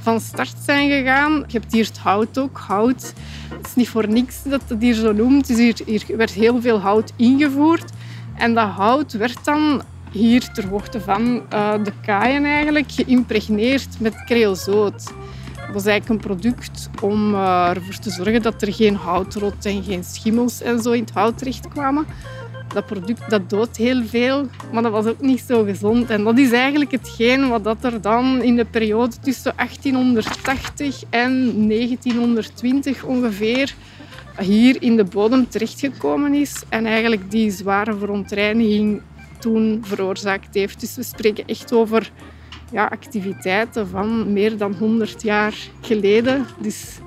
van 0.00 0.20
start 0.20 0.54
zijn 0.64 0.90
gegaan. 0.90 1.44
Je 1.46 1.58
hebt 1.58 1.72
hier 1.72 1.84
het 1.86 1.98
hout 1.98 2.38
ook. 2.38 2.58
Hout, 2.58 3.12
het 3.54 3.66
is 3.66 3.74
niet 3.74 3.88
voor 3.88 4.08
niks 4.08 4.42
dat 4.42 4.62
het 4.66 4.82
hier 4.82 4.94
zo 4.94 5.12
noemt. 5.12 5.46
Dus 5.46 5.82
hier, 5.84 6.04
werd 6.16 6.30
heel 6.30 6.60
veel 6.60 6.80
hout 6.80 7.12
ingevoerd. 7.16 7.90
En 8.34 8.54
dat 8.54 8.68
hout 8.68 9.12
werd 9.12 9.44
dan 9.44 9.82
hier 10.12 10.52
ter 10.52 10.68
hoogte 10.68 11.00
van 11.00 11.42
uh, 11.52 11.72
de 11.84 11.92
kaaien 12.02 12.44
eigenlijk 12.44 12.92
geïmpregneerd 12.92 14.00
met 14.00 14.24
creosoot. 14.24 15.12
Dat 15.72 15.80
is 15.80 15.86
eigenlijk 15.86 16.08
een 16.08 16.28
product 16.28 16.90
om 17.00 17.34
uh, 17.34 17.68
ervoor 17.68 17.98
te 17.98 18.10
zorgen 18.10 18.42
dat 18.42 18.62
er 18.62 18.72
geen 18.72 18.96
houtrot 18.96 19.64
en 19.64 19.82
geen 19.82 20.04
schimmels 20.04 20.62
en 20.62 20.82
zo 20.82 20.90
in 20.90 21.00
het 21.00 21.10
hout 21.10 21.38
terechtkwamen. 21.38 22.06
Dat 22.74 22.86
product 22.86 23.30
dat 23.30 23.50
doodt 23.50 23.76
heel 23.76 24.04
veel, 24.04 24.46
maar 24.72 24.82
dat 24.82 24.92
was 24.92 25.06
ook 25.06 25.20
niet 25.20 25.44
zo 25.46 25.64
gezond. 25.64 26.10
En 26.10 26.24
dat 26.24 26.38
is 26.38 26.52
eigenlijk 26.52 26.90
hetgeen 26.90 27.48
wat 27.48 27.64
dat 27.64 27.84
er 27.84 28.00
dan 28.00 28.42
in 28.42 28.56
de 28.56 28.64
periode 28.64 29.16
tussen 29.20 29.52
1880 29.56 31.02
en 31.10 31.66
1920 31.68 33.04
ongeveer 33.04 33.74
hier 34.38 34.82
in 34.82 34.96
de 34.96 35.04
bodem 35.04 35.48
terechtgekomen 35.48 36.34
is. 36.34 36.62
En 36.68 36.86
eigenlijk 36.86 37.30
die 37.30 37.50
zware 37.50 37.96
verontreiniging 37.96 39.00
toen 39.38 39.82
veroorzaakt 39.84 40.54
heeft. 40.54 40.80
Dus 40.80 40.96
we 40.96 41.02
spreken 41.02 41.46
echt 41.46 41.72
over 41.72 42.10
ja, 42.72 42.84
activiteiten 42.84 43.88
van 43.88 44.32
meer 44.32 44.56
dan 44.56 44.74
100 44.74 45.22
jaar 45.22 45.54
geleden. 45.80 46.46
Dus 46.58 46.98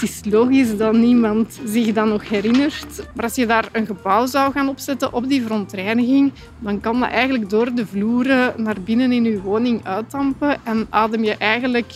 het 0.00 0.08
is 0.08 0.32
logisch 0.32 0.76
dat 0.76 0.92
niemand 0.92 1.60
zich 1.64 1.92
dat 1.92 2.06
nog 2.06 2.28
herinnert. 2.28 3.06
Maar 3.14 3.24
als 3.24 3.34
je 3.34 3.46
daar 3.46 3.68
een 3.72 3.86
gebouw 3.86 4.26
zou 4.26 4.52
gaan 4.52 4.68
opzetten 4.68 5.12
op 5.12 5.28
die 5.28 5.42
verontreiniging, 5.42 6.32
dan 6.58 6.80
kan 6.80 7.00
dat 7.00 7.10
eigenlijk 7.10 7.50
door 7.50 7.74
de 7.74 7.86
vloeren 7.86 8.54
naar 8.56 8.76
binnen 8.84 9.12
in 9.12 9.24
je 9.24 9.40
woning 9.40 9.86
uitdampen. 9.86 10.56
En 10.64 10.86
adem 10.90 11.24
je 11.24 11.36
eigenlijk, 11.36 11.92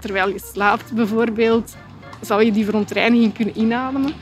terwijl 0.00 0.28
je 0.28 0.40
slaapt 0.52 0.92
bijvoorbeeld, 0.92 1.76
zou 2.20 2.44
je 2.44 2.52
die 2.52 2.64
verontreiniging 2.64 3.34
kunnen 3.34 3.58
inademen. 3.58 4.12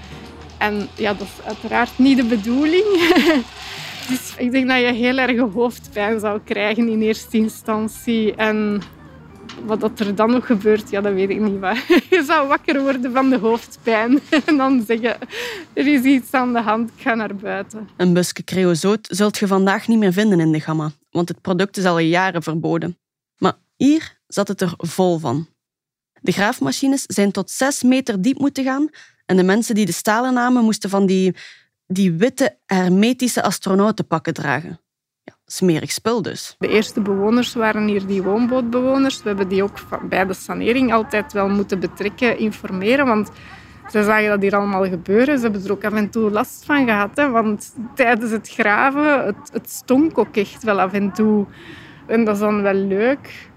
En 0.58 0.88
ja, 0.94 1.12
dat 1.12 1.26
is 1.26 1.46
uiteraard 1.46 1.98
niet 1.98 2.16
de 2.16 2.24
bedoeling. 2.24 2.84
Dus 4.08 4.34
ik 4.36 4.52
denk 4.52 4.68
dat 4.68 4.78
je 4.78 4.92
heel 4.92 5.18
erg 5.18 5.52
hoofdpijn 5.52 6.20
zou 6.20 6.40
krijgen 6.44 6.88
in 6.88 7.02
eerste 7.02 7.36
instantie. 7.36 8.34
En 8.34 8.82
wat 9.64 9.80
dat 9.80 10.00
er 10.00 10.14
dan 10.14 10.30
nog 10.30 10.46
gebeurt, 10.46 10.90
ja, 10.90 11.00
dat 11.00 11.12
weet 11.12 11.30
ik 11.30 11.40
niet. 11.40 11.60
Maar 11.60 11.84
je 12.10 12.22
zou 12.26 12.48
wakker 12.48 12.82
worden 12.82 13.12
van 13.12 13.30
de 13.30 13.38
hoofdpijn 13.38 14.20
en 14.46 14.56
dan 14.56 14.84
zeggen, 14.86 15.16
er 15.72 15.86
is 15.86 16.02
iets 16.02 16.32
aan 16.32 16.52
de 16.52 16.60
hand, 16.60 16.90
ik 16.96 17.02
ga 17.02 17.14
naar 17.14 17.36
buiten. 17.36 17.88
Een 17.96 18.12
busje 18.12 18.44
creosoot 18.44 19.08
zult 19.10 19.38
je 19.38 19.46
vandaag 19.46 19.88
niet 19.88 19.98
meer 19.98 20.12
vinden 20.12 20.40
in 20.40 20.52
de 20.52 20.60
gamma, 20.60 20.90
want 21.10 21.28
het 21.28 21.40
product 21.40 21.76
is 21.76 21.84
al 21.84 21.98
jaren 21.98 22.42
verboden. 22.42 22.98
Maar 23.38 23.54
hier 23.76 24.20
zat 24.26 24.48
het 24.48 24.60
er 24.60 24.74
vol 24.76 25.18
van. 25.18 25.46
De 26.20 26.32
graafmachines 26.32 27.02
zijn 27.06 27.32
tot 27.32 27.50
zes 27.50 27.82
meter 27.82 28.22
diep 28.22 28.38
moeten 28.38 28.64
gaan 28.64 28.88
en 29.26 29.36
de 29.36 29.42
mensen 29.42 29.74
die 29.74 29.86
de 29.86 29.92
stalen 29.92 30.34
namen 30.34 30.64
moesten 30.64 30.90
van 30.90 31.06
die 31.06 31.34
die 31.86 32.12
witte 32.12 32.58
hermetische 32.66 33.42
astronautenpakken 33.42 34.34
dragen. 34.34 34.80
Smerig 35.52 35.92
spul 35.92 36.22
dus. 36.22 36.56
De 36.58 36.68
eerste 36.68 37.00
bewoners 37.00 37.54
waren 37.54 37.86
hier 37.86 38.06
die 38.06 38.22
woonbootbewoners. 38.22 39.22
We 39.22 39.28
hebben 39.28 39.48
die 39.48 39.62
ook 39.62 39.78
bij 40.08 40.26
de 40.26 40.34
sanering 40.34 40.92
altijd 40.92 41.32
wel 41.32 41.48
moeten 41.48 41.80
betrekken, 41.80 42.38
informeren, 42.38 43.06
want 43.06 43.30
ze 43.90 44.04
zagen 44.04 44.28
dat 44.28 44.42
hier 44.42 44.56
allemaal 44.56 44.88
gebeuren. 44.88 45.36
Ze 45.36 45.42
hebben 45.42 45.64
er 45.64 45.72
ook 45.72 45.84
af 45.84 45.92
en 45.92 46.10
toe 46.10 46.30
last 46.30 46.64
van 46.64 46.84
gehad, 46.86 47.10
hè, 47.14 47.30
want 47.30 47.74
tijdens 47.94 48.30
het 48.30 48.48
graven, 48.48 49.24
het, 49.24 49.50
het 49.52 49.70
stonk 49.70 50.18
ook 50.18 50.36
echt 50.36 50.62
wel 50.62 50.80
af 50.80 50.92
en 50.92 51.12
toe. 51.12 51.46
En 52.06 52.24
dat 52.24 52.34
is 52.34 52.40
dan 52.40 52.62
wel 52.62 52.74
leuk 52.74 53.50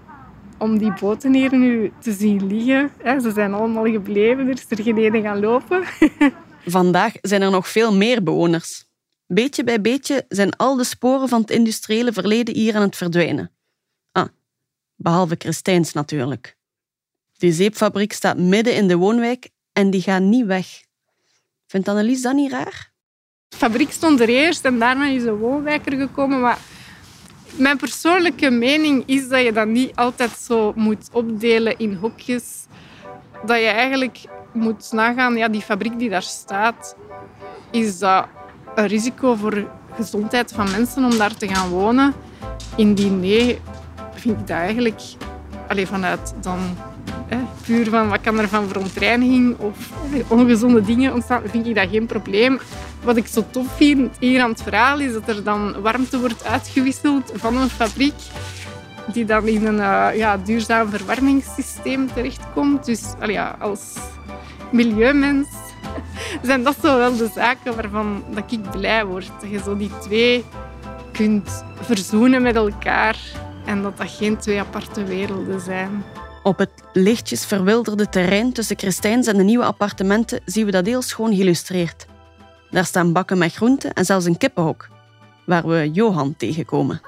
om 0.58 0.78
die 0.78 0.92
boten 1.00 1.34
hier 1.34 1.56
nu 1.56 1.92
te 1.98 2.12
zien 2.12 2.46
liggen. 2.46 2.90
Ze 3.22 3.30
zijn 3.34 3.54
allemaal 3.54 3.86
gebleven, 3.86 4.48
er 4.48 4.54
is 4.54 4.66
er 4.68 4.82
geen 4.82 4.98
ene 4.98 5.20
gaan 5.20 5.40
lopen. 5.40 5.84
Vandaag 6.66 7.12
zijn 7.20 7.42
er 7.42 7.50
nog 7.50 7.68
veel 7.68 7.94
meer 7.94 8.22
bewoners. 8.22 8.85
Beetje 9.26 9.64
bij 9.64 9.80
beetje 9.80 10.24
zijn 10.28 10.56
al 10.56 10.76
de 10.76 10.84
sporen 10.84 11.28
van 11.28 11.40
het 11.40 11.50
industriële 11.50 12.12
verleden 12.12 12.54
hier 12.54 12.76
aan 12.76 12.82
het 12.82 12.96
verdwijnen. 12.96 13.50
Ah, 14.12 14.28
behalve 14.94 15.34
Christijns 15.38 15.92
natuurlijk. 15.92 16.56
Die 17.36 17.52
zeepfabriek 17.52 18.12
staat 18.12 18.38
midden 18.38 18.74
in 18.74 18.88
de 18.88 18.96
woonwijk 18.96 19.48
en 19.72 19.90
die 19.90 20.02
gaat 20.02 20.22
niet 20.22 20.46
weg. 20.46 20.66
Vindt 21.66 21.88
Annelies 21.88 22.22
dat 22.22 22.34
niet 22.34 22.50
raar? 22.50 22.92
De 23.48 23.56
fabriek 23.56 23.92
stond 23.92 24.20
er 24.20 24.28
eerst 24.28 24.64
en 24.64 24.78
daarna 24.78 25.06
is 25.06 25.22
de 25.22 25.34
woonwijk 25.34 25.86
er 25.86 25.98
gekomen. 25.98 26.40
Maar 26.40 26.58
mijn 27.56 27.76
persoonlijke 27.76 28.50
mening 28.50 29.02
is 29.06 29.28
dat 29.28 29.42
je 29.42 29.52
dat 29.52 29.66
niet 29.66 29.96
altijd 29.96 30.30
zo 30.30 30.72
moet 30.74 31.08
opdelen 31.12 31.78
in 31.78 31.94
hokjes. 31.94 32.66
Dat 33.46 33.58
je 33.58 33.66
eigenlijk 33.66 34.18
moet 34.52 34.92
nagaan, 34.92 35.36
ja, 35.36 35.48
die 35.48 35.60
fabriek 35.60 35.98
die 35.98 36.10
daar 36.10 36.22
staat, 36.22 36.96
is 37.70 37.98
dat 37.98 38.28
een 38.76 38.86
risico 38.86 39.34
voor 39.34 39.66
gezondheid 39.94 40.52
van 40.52 40.70
mensen 40.70 41.04
om 41.04 41.18
daar 41.18 41.36
te 41.36 41.48
gaan 41.48 41.68
wonen? 41.68 42.14
Indien 42.76 43.20
nee, 43.20 43.58
vind 44.14 44.40
ik 44.40 44.46
dat 44.46 44.56
eigenlijk 44.56 45.00
alleen 45.68 45.86
vanuit 45.86 46.34
dan 46.40 46.58
puur 47.66 47.88
van 47.90 48.08
wat 48.08 48.20
kan 48.20 48.38
er 48.38 48.48
van 48.48 48.68
verontreiniging 48.68 49.58
of 49.58 49.92
ongezonde 50.28 50.80
dingen 50.82 51.14
ontstaan, 51.14 51.42
vind 51.44 51.66
ik 51.66 51.74
dat 51.74 51.88
geen 51.90 52.06
probleem. 52.06 52.58
Wat 53.02 53.16
ik 53.16 53.26
zo 53.26 53.44
tof 53.50 53.66
vind 53.76 54.16
hier 54.18 54.42
aan 54.42 54.50
het 54.50 54.62
verhaal 54.62 55.00
is 55.00 55.12
dat 55.12 55.28
er 55.28 55.44
dan 55.44 55.80
warmte 55.80 56.18
wordt 56.18 56.44
uitgewisseld 56.44 57.32
van 57.34 57.56
een 57.56 57.68
fabriek 57.68 58.14
die 59.12 59.24
dan 59.24 59.46
in 59.46 59.66
een 59.66 59.78
uh, 59.78 60.08
ja, 60.16 60.36
duurzaam 60.36 60.88
verwarmingssysteem 60.88 62.12
terechtkomt. 62.12 62.84
Dus 62.84 63.02
ja, 63.26 63.56
als 63.58 63.94
milieumens, 64.70 65.48
zijn 66.42 66.62
dat 66.62 66.76
zo 66.82 66.98
wel 66.98 67.16
de 67.16 67.30
zaken 67.34 67.74
waarvan 67.74 68.24
dat 68.34 68.52
ik 68.52 68.70
blij 68.70 69.04
word. 69.04 69.30
Dat 69.40 69.50
je 69.50 69.58
zo 69.58 69.76
die 69.76 69.90
twee 70.00 70.44
kunt 71.12 71.64
verzoenen 71.80 72.42
met 72.42 72.56
elkaar 72.56 73.16
en 73.64 73.82
dat 73.82 73.96
dat 73.96 74.10
geen 74.10 74.36
twee 74.36 74.60
aparte 74.60 75.04
werelden 75.04 75.60
zijn. 75.60 76.04
Op 76.42 76.58
het 76.58 76.70
lichtjes 76.92 77.44
verwilderde 77.44 78.08
terrein 78.08 78.52
tussen 78.52 78.78
Christijns 78.78 79.26
en 79.26 79.36
de 79.36 79.42
nieuwe 79.42 79.64
appartementen 79.64 80.40
zien 80.44 80.64
we 80.64 80.70
dat 80.70 80.86
heel 80.86 81.02
schoon 81.02 81.34
geïllustreerd. 81.34 82.06
Daar 82.70 82.84
staan 82.84 83.12
bakken 83.12 83.38
met 83.38 83.54
groenten 83.54 83.92
en 83.92 84.04
zelfs 84.04 84.24
een 84.24 84.36
kippenhok, 84.36 84.88
waar 85.46 85.66
we 85.66 85.90
Johan 85.92 86.34
tegenkomen. 86.36 87.00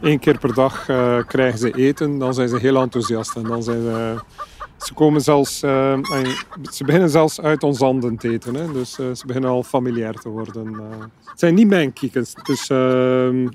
Eén 0.00 0.18
keer 0.18 0.38
per 0.38 0.54
dag 0.54 0.88
uh, 0.88 1.18
krijgen 1.26 1.58
ze 1.58 1.70
eten, 1.70 2.18
dan 2.18 2.34
zijn 2.34 2.48
ze 2.48 2.58
heel 2.58 2.80
enthousiast. 2.80 3.36
En 3.36 3.42
dan 3.42 3.62
zijn 3.62 3.82
ze 3.82 4.16
ze, 4.78 4.94
komen 4.94 5.20
zelfs, 5.20 5.62
uh, 5.62 5.98
ze 6.72 6.84
beginnen 6.84 7.10
zelfs 7.10 7.40
uit 7.40 7.62
ons 7.62 7.78
handen 7.78 8.16
te 8.16 8.28
eten. 8.28 8.54
Hè? 8.54 8.72
Dus 8.72 8.98
uh, 8.98 9.06
ze 9.14 9.26
beginnen 9.26 9.50
al 9.50 9.62
familiair 9.62 10.14
te 10.14 10.28
worden. 10.28 10.72
Uh, 10.72 10.80
het 11.24 11.38
zijn 11.38 11.54
niet 11.54 11.68
mijn 11.68 11.92
kiekens. 11.92 12.34
Dus 12.42 12.68
ehm, 12.68 13.48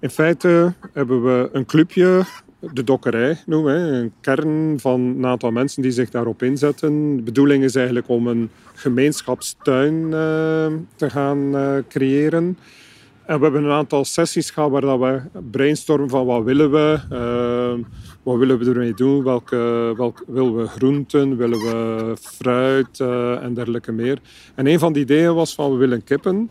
in 0.00 0.10
feite 0.10 0.74
hebben 0.92 1.22
we 1.22 1.48
een 1.52 1.66
clubje, 1.66 2.24
de 2.58 2.84
dokkerij 2.84 3.42
noemen 3.46 3.74
we. 3.74 3.96
Een 3.96 4.12
kern 4.20 4.80
van 4.80 5.00
een 5.00 5.26
aantal 5.26 5.50
mensen 5.50 5.82
die 5.82 5.90
zich 5.90 6.10
daarop 6.10 6.42
inzetten. 6.42 7.16
De 7.16 7.22
bedoeling 7.22 7.64
is 7.64 7.74
eigenlijk 7.74 8.08
om 8.08 8.26
een 8.26 8.50
gemeenschapstuin 8.74 10.10
te 10.96 11.10
gaan 11.10 11.54
creëren. 11.88 12.56
En 13.26 13.38
we 13.38 13.44
hebben 13.44 13.64
een 13.64 13.70
aantal 13.70 14.04
sessies 14.04 14.50
gehad 14.50 14.70
waar 14.70 14.80
dat 14.80 14.98
we 14.98 15.20
brainstormen 15.50 16.08
van 16.08 16.26
wat 16.26 16.44
willen 16.44 16.70
we 16.70 17.00
uh, 17.12 17.84
wat 18.22 18.36
willen 18.36 18.58
we 18.58 18.70
ermee 18.70 18.94
doen? 18.94 19.24
Welke, 19.24 19.92
welk, 19.96 20.24
willen 20.26 20.56
we 20.56 20.66
groenten? 20.66 21.36
Willen 21.36 21.58
we 21.58 22.16
fruit 22.20 22.98
uh, 22.98 23.42
en 23.42 23.54
dergelijke 23.54 23.92
meer? 23.92 24.18
En 24.54 24.66
een 24.66 24.78
van 24.78 24.92
die 24.92 25.02
ideeën 25.02 25.34
was 25.34 25.54
van 25.54 25.70
we 25.70 25.76
willen 25.76 26.04
kippen. 26.04 26.50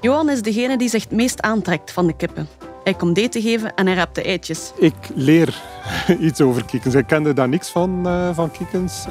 Johan 0.00 0.30
is 0.30 0.42
degene 0.42 0.78
die 0.78 0.88
zich 0.88 1.02
het 1.02 1.12
meest 1.12 1.40
aantrekt 1.40 1.92
van 1.92 2.06
de 2.06 2.16
kippen. 2.16 2.48
Hij 2.84 2.94
komt 2.94 3.18
eten 3.18 3.42
geven 3.42 3.74
en 3.74 3.86
hij 3.86 3.94
raapt 3.94 4.14
de 4.14 4.22
eitjes. 4.22 4.72
Ik 4.76 4.94
leer 5.14 5.62
iets 6.20 6.40
over 6.40 6.64
kikkens. 6.64 6.94
Ik 6.94 7.06
kende 7.06 7.32
daar 7.32 7.48
niks 7.48 7.70
van, 7.70 8.06
uh, 8.06 8.34
van 8.34 8.50
kikkens. 8.50 9.06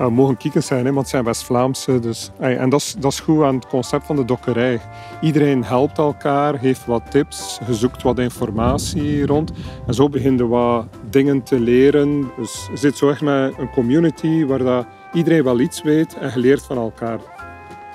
Uh, 0.00 0.08
mogen 0.08 0.36
kiekens 0.36 0.66
zijn, 0.66 0.84
hè, 0.84 0.92
want 0.92 0.98
het 0.98 1.08
zijn 1.08 1.24
West-Vlaamse. 1.24 1.98
Dus, 1.98 2.30
en 2.38 2.70
dat 2.70 2.80
is, 2.80 2.94
dat 2.98 3.12
is 3.12 3.20
goed 3.20 3.42
aan 3.42 3.54
het 3.54 3.66
concept 3.66 4.06
van 4.06 4.16
de 4.16 4.24
dokkerij. 4.24 4.80
Iedereen 5.20 5.64
helpt 5.64 5.98
elkaar, 5.98 6.58
heeft 6.58 6.86
wat 6.86 7.10
tips, 7.10 7.60
zoekt 7.70 8.02
wat 8.02 8.18
informatie 8.18 9.26
rond. 9.26 9.52
En 9.86 9.94
zo 9.94 10.08
begin 10.08 10.36
je 10.36 10.46
wat 10.46 10.86
dingen 11.10 11.42
te 11.42 11.60
leren. 11.60 12.30
Dus 12.36 12.68
je 12.70 12.76
zit 12.76 12.96
zo 12.96 13.10
echt 13.10 13.20
met 13.20 13.58
een 13.58 13.70
community 13.70 14.44
waar 14.44 14.58
dat 14.58 14.86
iedereen 15.12 15.44
wel 15.44 15.60
iets 15.60 15.82
weet 15.82 16.18
en 16.18 16.30
je 16.34 16.38
leert 16.38 16.62
van 16.62 16.76
elkaar. 16.76 17.18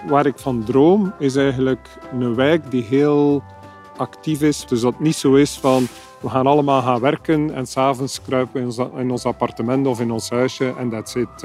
Waar 0.07 0.25
ik 0.25 0.39
van 0.39 0.63
droom 0.63 1.13
is 1.19 1.35
eigenlijk 1.35 1.87
een 2.19 2.35
wijk 2.35 2.71
die 2.71 2.83
heel 2.83 3.43
actief 3.97 4.41
is. 4.41 4.65
Dus 4.65 4.81
dat 4.81 4.99
niet 4.99 5.15
zo 5.15 5.33
is 5.33 5.57
van 5.57 5.87
We 6.21 6.29
gaan 6.29 6.47
allemaal 6.47 6.81
gaan 6.81 6.99
werken 6.99 7.53
en 7.53 7.65
s'avonds 7.65 8.21
kruipen 8.21 8.67
we 8.75 8.89
in 8.95 9.12
ons 9.12 9.25
appartement 9.25 9.88
of 9.88 9.99
in 9.99 10.12
ons 10.12 10.29
huisje 10.29 10.73
en 10.77 10.89
dat 10.89 11.10
zit. 11.10 11.41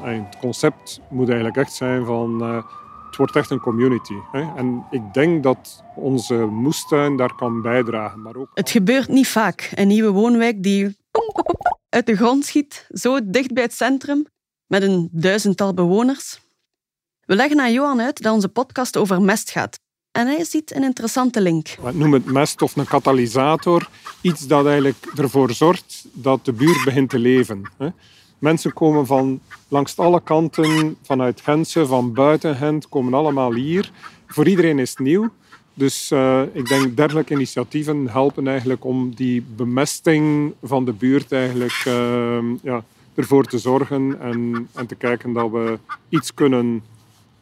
Het 0.00 0.36
concept 0.40 1.00
moet 1.10 1.26
eigenlijk 1.26 1.56
echt 1.56 1.72
zijn 1.72 2.04
van 2.04 2.42
uh, 2.42 2.62
het 3.06 3.16
wordt 3.16 3.36
echt 3.36 3.50
een 3.50 3.60
community. 3.60 4.14
Hè? 4.32 4.54
En 4.56 4.86
ik 4.90 5.14
denk 5.14 5.42
dat 5.42 5.84
onze 5.94 6.34
moestuin 6.34 7.16
daar 7.16 7.34
kan 7.34 7.62
bijdragen. 7.62 8.22
Maar 8.22 8.36
ook... 8.36 8.50
Het 8.54 8.70
gebeurt 8.70 9.08
niet 9.08 9.28
vaak. 9.28 9.70
Een 9.74 9.88
nieuwe 9.88 10.10
woonwijk 10.10 10.62
die 10.62 10.96
uit 11.88 12.06
de 12.06 12.16
grond 12.16 12.44
schiet, 12.44 12.86
zo 12.88 13.18
dicht 13.24 13.52
bij 13.52 13.62
het 13.62 13.74
centrum, 13.74 14.26
met 14.66 14.82
een 14.82 15.08
duizendtal 15.12 15.74
bewoners. 15.74 16.40
We 17.20 17.34
leggen 17.34 17.60
aan 17.60 17.72
Johan 17.72 18.00
uit 18.00 18.22
dat 18.22 18.32
onze 18.32 18.48
podcast 18.48 18.96
over 18.96 19.22
mest 19.22 19.50
gaat. 19.50 19.78
En 20.16 20.26
hij 20.26 20.44
ziet 20.44 20.74
een 20.74 20.82
interessante 20.82 21.40
link. 21.40 21.76
We 21.82 21.92
noemen 21.92 22.22
het 22.22 22.32
mest 22.32 22.62
of 22.62 22.76
een 22.76 22.86
katalysator. 22.86 23.88
Iets 24.20 24.46
dat 24.46 24.66
eigenlijk 24.66 24.96
ervoor 25.16 25.52
zorgt 25.52 26.06
dat 26.12 26.44
de 26.44 26.52
buurt 26.52 26.84
begint 26.84 27.10
te 27.10 27.18
leven. 27.18 27.62
Mensen 28.38 28.72
komen 28.72 29.06
van 29.06 29.40
langs 29.68 29.96
alle 29.96 30.20
kanten, 30.22 30.96
vanuit 31.02 31.40
Gentse, 31.40 31.86
van 31.86 32.12
buiten 32.12 32.56
Gent, 32.56 32.88
komen 32.88 33.14
allemaal 33.14 33.54
hier. 33.54 33.90
Voor 34.26 34.48
iedereen 34.48 34.78
is 34.78 34.90
het 34.90 34.98
nieuw. 34.98 35.30
Dus 35.74 36.10
uh, 36.12 36.42
ik 36.52 36.68
denk 36.68 36.96
dergelijke 36.96 37.34
initiatieven 37.34 38.08
helpen 38.08 38.48
eigenlijk 38.48 38.84
om 38.84 39.14
die 39.14 39.44
bemesting 39.56 40.52
van 40.62 40.84
de 40.84 40.92
buurt 40.92 41.32
eigenlijk 41.32 41.84
uh, 41.86 42.38
ja, 42.62 42.84
ervoor 43.14 43.44
te 43.44 43.58
zorgen 43.58 44.20
en, 44.20 44.68
en 44.74 44.86
te 44.86 44.94
kijken 44.94 45.32
dat 45.32 45.50
we 45.50 45.78
iets 46.08 46.34
kunnen 46.34 46.82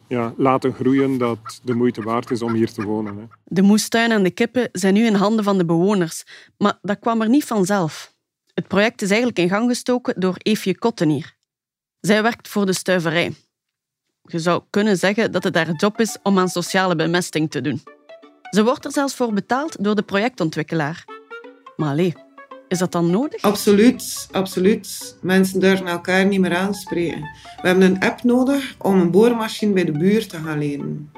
ja, 0.07 0.33
laten 0.37 0.73
groeien 0.73 1.17
dat 1.17 1.59
de 1.63 1.73
moeite 1.73 2.01
waard 2.01 2.31
is 2.31 2.41
om 2.41 2.53
hier 2.53 2.71
te 2.71 2.83
wonen. 2.83 3.17
Hè. 3.17 3.23
De 3.43 3.61
moestuin 3.61 4.11
en 4.11 4.23
de 4.23 4.31
kippen 4.31 4.69
zijn 4.71 4.93
nu 4.93 5.05
in 5.05 5.13
handen 5.13 5.43
van 5.43 5.57
de 5.57 5.65
bewoners, 5.65 6.23
maar 6.57 6.77
dat 6.81 6.99
kwam 6.99 7.21
er 7.21 7.29
niet 7.29 7.45
vanzelf. 7.45 8.13
Het 8.53 8.67
project 8.67 9.01
is 9.01 9.09
eigenlijk 9.09 9.39
in 9.39 9.49
gang 9.49 9.69
gestoken 9.69 10.19
door 10.19 10.35
Eefje 10.37 10.77
Kottenier. 10.77 11.35
Zij 11.99 12.21
werkt 12.21 12.47
voor 12.47 12.65
de 12.65 12.73
stuiverij. 12.73 13.33
Je 14.21 14.39
zou 14.39 14.63
kunnen 14.69 14.97
zeggen 14.97 15.31
dat 15.31 15.43
het 15.43 15.55
haar 15.55 15.73
job 15.75 15.99
is 15.99 16.17
om 16.23 16.39
aan 16.39 16.49
sociale 16.49 16.95
bemesting 16.95 17.51
te 17.51 17.61
doen. 17.61 17.81
Ze 18.49 18.63
wordt 18.63 18.85
er 18.85 18.91
zelfs 18.91 19.15
voor 19.15 19.33
betaald 19.33 19.83
door 19.83 19.95
de 19.95 20.01
projectontwikkelaar. 20.01 21.05
Maar 21.75 21.89
allee, 21.89 22.13
is 22.75 22.81
dat 22.81 22.91
dan 22.91 23.09
nodig? 23.09 23.41
Absoluut, 23.41 24.27
absoluut. 24.31 25.17
Mensen 25.21 25.59
durven 25.59 25.87
elkaar 25.87 26.25
niet 26.25 26.39
meer 26.39 26.55
aanspreken. 26.55 27.21
We 27.61 27.67
hebben 27.67 27.83
een 27.83 27.99
app 27.99 28.23
nodig 28.23 28.75
om 28.77 28.99
een 28.99 29.11
boormachine 29.11 29.73
bij 29.73 29.85
de 29.85 29.91
buurt 29.91 30.29
te 30.29 30.37
gaan 30.37 30.57
lenen. 30.57 31.11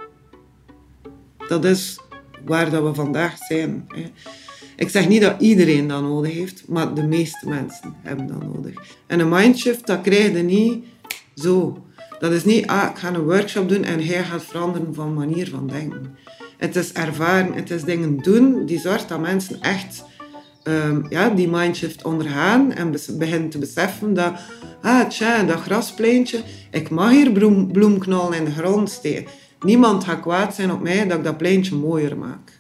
Dat 1.48 1.66
is 1.66 2.00
waar 2.46 2.70
dat 2.70 2.84
we 2.84 2.94
vandaag 2.94 3.38
zijn. 3.38 3.88
Ik 4.76 4.90
zeg 4.90 5.08
niet 5.08 5.22
dat 5.22 5.42
iedereen 5.42 5.88
dat 5.88 6.02
nodig 6.02 6.34
heeft, 6.34 6.68
maar 6.68 6.94
de 6.94 7.04
meeste 7.04 7.50
mensen 7.50 7.96
hebben 8.02 8.28
dat 8.28 8.44
nodig. 8.44 8.74
En 9.08 9.20
een 9.20 9.30
mindshift, 9.30 9.88
dat 9.88 10.02
krijg 10.02 10.32
je 10.32 10.44
niet 10.44 10.86
zo. 11.36 11.84
Dat 12.20 12.32
is 12.32 12.46
niet, 12.46 12.68
ah, 12.68 12.90
ik 12.90 12.98
ga 12.98 13.14
een 13.14 13.24
workshop 13.24 13.70
doen 13.70 13.84
en 13.84 14.06
hij 14.06 14.24
gaat 14.24 14.44
veranderen 14.44 14.94
van 14.94 15.14
manier 15.14 15.50
van 15.50 15.68
denken. 15.68 16.18
Het 16.58 16.76
is 16.76 16.94
ervaren, 16.94 17.54
het 17.54 17.72
is 17.72 17.84
dingen 17.84 18.18
doen 18.18 18.66
die 18.66 18.80
zorgt 18.80 19.10
dat 19.10 19.20
mensen 19.20 19.62
echt 19.62 20.04
um, 20.68 21.06
ja, 21.10 21.30
die 21.30 21.48
mindshift 21.48 22.04
ondergaan 22.04 22.74
en 22.74 22.96
beginnen 23.18 23.50
te 23.50 23.58
beseffen 23.58 24.14
dat, 24.14 24.34
ah 24.82 25.10
tja, 25.10 25.44
dat 25.44 25.60
graspleintje, 25.60 26.42
ik 26.72 26.90
mag 26.90 27.12
hier 27.12 27.32
bloem, 27.32 28.34
in 28.34 28.46
de 28.46 28.52
grond 28.52 28.90
steken. 28.90 29.32
Niemand 29.62 30.04
gaat 30.04 30.20
kwaad 30.22 30.56
zijn 30.56 30.72
op 30.72 30.82
mij 30.82 31.08
dat 31.08 31.18
ik 31.18 31.24
dat 31.24 31.38
pleintje 31.38 31.76
mooier 31.76 32.18
maak. 32.18 32.60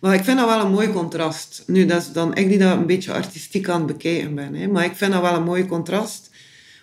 Maar 0.00 0.14
ik 0.14 0.24
vind 0.24 0.38
dat 0.38 0.48
wel 0.48 0.64
een 0.64 0.72
mooi 0.72 0.92
contrast. 0.92 1.62
Nu, 1.66 1.86
dat 1.86 2.02
is 2.02 2.12
dan 2.12 2.34
ik 2.34 2.48
die 2.48 2.58
dat 2.58 2.76
een 2.76 2.86
beetje 2.86 3.12
artistiek 3.12 3.68
aan 3.68 3.82
het 3.82 3.86
bekijken 3.86 4.34
ben. 4.34 4.54
Hè. 4.54 4.66
Maar 4.66 4.84
ik 4.84 4.94
vind 4.94 5.12
dat 5.12 5.22
wel 5.22 5.34
een 5.34 5.42
mooi 5.42 5.66
contrast. 5.66 6.30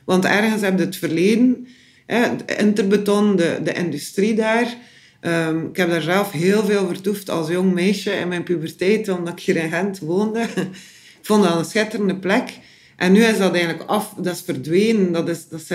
Want 0.06 0.26
ergens 0.26 0.62
heb 0.62 0.78
je 0.78 0.86
het 0.86 0.96
verleden, 0.96 1.68
hè, 2.06 2.30
Interbeton, 2.58 3.36
de, 3.36 3.60
de 3.64 3.74
industrie 3.74 4.36
daar. 4.36 4.76
Um, 5.22 5.68
ik 5.68 5.78
heb 5.78 5.90
daar 5.90 6.02
zelf 6.02 6.32
heel 6.32 6.66
veel 6.66 6.88
vertoefd 6.88 7.30
als 7.30 7.50
jong 7.50 7.74
meisje 7.74 8.12
in 8.12 8.28
mijn 8.28 8.44
puberteit, 8.44 9.10
omdat 9.10 9.34
ik 9.34 9.40
hier 9.40 9.56
in 9.56 9.70
Gent 9.70 10.00
woonde. 10.00 10.42
ik 11.20 11.20
vond 11.22 11.44
dat 11.44 11.58
een 11.58 11.66
schitterende 11.66 12.16
plek. 12.16 12.60
En 12.96 13.12
nu 13.12 13.24
is 13.24 13.38
dat 13.38 13.54
eigenlijk 13.54 13.90
af, 13.90 14.14
dat 14.18 14.36
is 14.36 14.42
verdwenen. 14.42 15.12
Dat 15.12 15.30
is, 15.30 15.48
dat 15.48 15.60
is, 15.60 15.68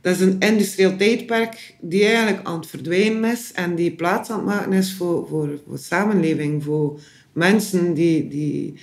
dat 0.00 0.14
is 0.14 0.20
een 0.20 0.38
industrieel 0.38 0.96
tijdperk 0.96 1.74
die 1.80 2.04
eigenlijk 2.04 2.46
aan 2.46 2.56
het 2.56 2.66
verdwijnen 2.66 3.32
is 3.32 3.52
en 3.52 3.74
die 3.74 3.94
plaats 3.94 4.30
aan 4.30 4.36
het 4.36 4.46
maken 4.46 4.72
is 4.72 4.92
voor, 4.92 5.26
voor, 5.28 5.60
voor 5.66 5.78
samenleving, 5.78 6.64
voor 6.64 7.00
mensen 7.32 7.94
die, 7.94 8.28
die, 8.28 8.74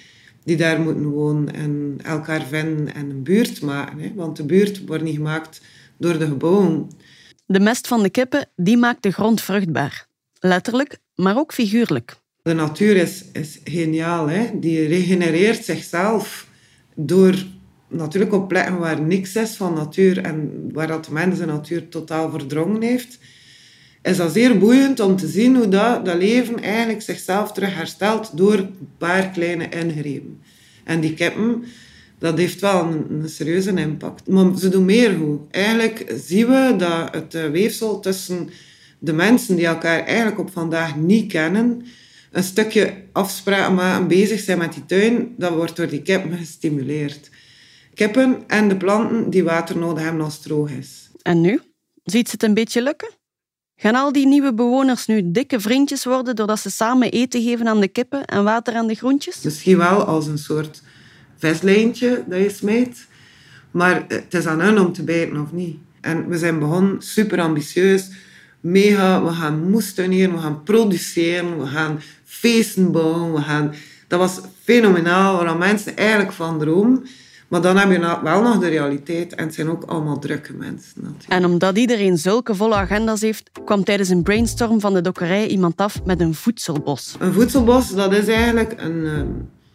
die 0.44 0.58
daar 0.58 0.82
moeten 0.82 1.06
wonen 1.06 1.54
en 1.54 1.98
elkaar 2.04 2.46
vinden 2.46 2.94
en 2.94 3.10
een 3.10 3.24
buurt 3.24 3.62
maken. 3.62 4.00
Hè? 4.00 4.12
Want 4.16 4.38
de 4.38 4.46
buurt 4.46 4.86
wordt 4.86 5.04
niet 5.04 5.16
gemaakt 5.16 5.62
door 5.98 6.18
de 6.18 6.28
gebouwen. 6.28 6.90
De 7.52 7.60
mest 7.60 7.88
van 7.88 8.04
de 8.04 8.10
kippen 8.10 8.50
die 8.56 8.78
maakt 8.78 9.04
de 9.04 9.12
grond 9.12 9.42
vruchtbaar. 9.42 10.08
Letterlijk, 10.40 10.98
maar 11.16 11.38
ook 11.38 11.54
figuurlijk. 11.54 12.16
De 12.42 12.54
natuur 12.54 12.96
is, 12.96 13.26
is 13.34 13.60
geniaal. 13.64 14.30
Hè? 14.30 14.60
Die 14.60 14.88
regenereert 14.88 15.66
zichzelf 15.66 16.48
door 16.96 17.36
natuurlijk 17.88 18.34
op 18.34 18.48
plekken 18.48 18.78
waar 18.78 19.02
niks 19.02 19.36
is 19.36 19.56
van 19.56 19.74
natuur 19.74 20.18
en 20.18 20.70
waar 20.74 20.88
dat 20.88 21.06
de 21.06 21.12
mens 21.12 21.40
de 21.40 21.46
natuur 21.46 21.90
totaal 21.90 22.30
verdrongen 22.30 22.82
heeft, 22.82 23.20
is 24.02 24.18
dat 24.18 24.34
zeer 24.34 24.58
boeiend 24.58 25.00
om 25.00 25.16
te 25.16 25.28
zien 25.28 25.56
hoe 25.56 25.68
dat, 25.68 26.06
dat 26.06 26.18
leven 26.18 26.62
eigenlijk 26.62 27.02
zichzelf 27.02 27.52
terug 27.52 27.76
herstelt 27.76 28.38
door 28.38 28.54
een 28.54 28.90
paar 28.98 29.30
kleine 29.30 29.70
ingrepen. 29.70 30.42
En 30.84 31.00
die 31.00 31.14
kippen, 31.14 31.64
dat 32.22 32.38
heeft 32.38 32.62
wel 32.62 32.82
een, 33.10 33.30
serieuze 33.30 33.74
impact. 33.74 34.28
Maar 34.28 34.58
ze 34.58 34.70
doen 34.70 34.86
meer 34.86 35.12
goed. 35.18 35.40
Eigenlijk 35.52 36.14
zien 36.16 36.48
we 36.48 36.74
dat 36.78 37.14
het 37.14 37.36
eh, 37.36 37.50
weefsel 37.50 38.00
tussen 38.00 38.50
de 39.00 39.14
mensen 39.14 39.56
die 39.56 39.66
elkaar 39.66 40.00
eigenlijk 40.00 40.40
op 40.40 40.52
vandaag 40.52 40.96
niet 40.96 41.32
kennen, 41.32 41.86
een 42.32 42.44
stukje 42.44 42.94
afspraken 43.12 43.74
maken, 43.74 44.08
bezig 44.08 44.40
zijn 44.40 44.58
met 44.58 44.74
die 44.74 44.86
tuin, 44.86 45.34
dat 45.38 45.54
wordt 45.54 45.76
door 45.76 45.88
die 45.88 46.02
kippen 46.02 46.38
gestimuleerd 46.38 47.30
kippen 47.94 48.44
en 48.48 48.68
de 48.68 48.78
planten 48.78 49.30
die 49.30 49.44
water 49.44 49.78
nodig 49.78 50.04
hebben 50.04 50.22
als 50.24 50.34
het 50.34 50.44
droog 50.44 50.70
is. 50.70 51.10
En 51.22 51.42
nu? 51.42 51.62
Ziet 52.04 52.26
ze 52.28 52.32
het 52.34 52.44
een 52.44 52.54
beetje 52.54 52.82
lukken? 52.82 53.10
Gaan 53.76 53.96
al 53.96 54.12
die 54.12 54.28
nieuwe 54.28 54.54
bewoners 54.54 55.06
nu 55.06 55.32
dikke 55.32 55.60
vriendjes 55.60 56.04
worden 56.04 56.36
doordat 56.36 56.60
ze 56.60 56.70
samen 56.70 57.12
eten 57.12 57.42
geven 57.42 57.68
aan 57.68 57.80
de 57.80 57.88
kippen 57.88 58.26
en 58.26 58.44
water 58.44 58.74
aan 58.74 58.88
de 58.88 58.96
groentjes? 58.96 59.42
Misschien 59.42 59.78
wel 59.78 60.04
als 60.04 60.28
een 60.28 60.38
soort 60.38 60.82
vestlijntje 61.42 62.24
dat 62.28 62.40
je 62.40 62.50
smijt. 62.50 63.08
Maar 63.72 64.06
het 64.08 64.34
is 64.34 64.46
aan 64.46 64.62
hen 64.62 64.80
om 64.80 64.94
te 64.94 65.04
bijten 65.04 65.42
of 65.42 65.52
niet. 65.52 65.78
En 66.02 66.28
we 66.30 66.38
zijn 66.38 66.60
begonnen 66.60 67.02
super 67.02 67.40
ambitieus. 67.40 68.10
Mega, 68.60 69.24
we 69.24 69.32
gaan 69.32 69.70
moestuinieren, 69.70 70.36
we 70.36 70.42
gaan 70.42 70.64
produceren, 70.64 71.60
we 71.60 71.66
gaan 71.66 72.00
feesten 72.24 72.92
bouwen. 72.92 73.34
We 73.34 73.42
gaan... 73.42 73.74
Dat 74.08 74.20
was 74.20 74.40
fenomenaal, 74.64 75.44
waar 75.44 75.58
mensen 75.58 75.98
eigenlijk 75.98 76.32
van 76.32 76.60
dromen. 76.60 77.06
Maar 77.48 77.62
dan 77.62 77.78
heb 77.78 77.92
je 77.92 78.20
wel 78.24 78.42
nog 78.42 78.60
de 78.60 78.68
realiteit 78.68 79.36
en 79.36 79.46
het 79.46 79.54
zijn 79.54 79.70
ook 79.70 79.84
allemaal 79.84 80.20
drukke 80.20 80.54
mensen. 80.54 80.94
Natuurlijk. 80.96 81.30
En 81.30 81.46
omdat 81.46 81.78
iedereen 81.78 82.18
zulke 82.18 82.56
volle 82.56 82.76
agenda's 82.76 83.22
heeft, 83.22 83.50
kwam 83.66 83.84
tijdens 83.84 84.10
een 84.10 84.24
brainstorm 84.24 84.80
van 84.80 84.94
de 84.94 85.02
dokkerij 85.02 85.48
iemand 85.48 85.78
af 85.78 86.04
met 86.06 86.22
een 86.22 86.34
voedselbos. 86.34 87.16
Een 87.20 87.34
voedselbos, 87.34 87.94
dat 87.94 88.14
is 88.14 88.28
eigenlijk 88.28 88.74
een 88.78 88.98
uh, 88.98 89.22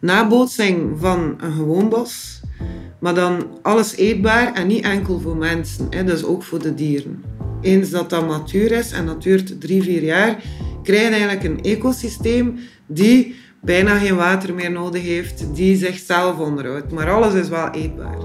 nabootsing 0.00 0.98
van 0.98 1.34
een 1.40 1.52
gewoon 1.52 1.88
bos. 1.88 2.40
Maar 3.00 3.14
dan 3.14 3.46
alles 3.62 3.96
eetbaar 3.96 4.54
en 4.54 4.66
niet 4.66 4.84
enkel 4.84 5.20
voor 5.20 5.36
mensen, 5.36 5.86
hè, 5.90 6.04
dus 6.04 6.24
ook 6.24 6.42
voor 6.42 6.62
de 6.62 6.74
dieren. 6.74 7.24
Eens 7.60 7.90
dat 7.90 8.10
dat 8.10 8.26
matuur 8.26 8.72
is, 8.72 8.92
en 8.92 9.06
dat 9.06 9.22
duurt 9.22 9.60
drie, 9.60 9.82
vier 9.82 10.02
jaar, 10.02 10.42
krijg 10.82 11.02
je 11.02 11.08
eigenlijk 11.08 11.44
een 11.44 11.62
ecosysteem 11.62 12.58
die 12.86 13.34
bijna 13.60 13.98
geen 13.98 14.16
water 14.16 14.54
meer 14.54 14.70
nodig 14.70 15.02
heeft, 15.02 15.54
die 15.54 15.76
zichzelf 15.76 16.38
onderhoudt. 16.38 16.92
Maar 16.92 17.10
alles 17.10 17.34
is 17.34 17.48
wel 17.48 17.70
eetbaar. 17.70 18.18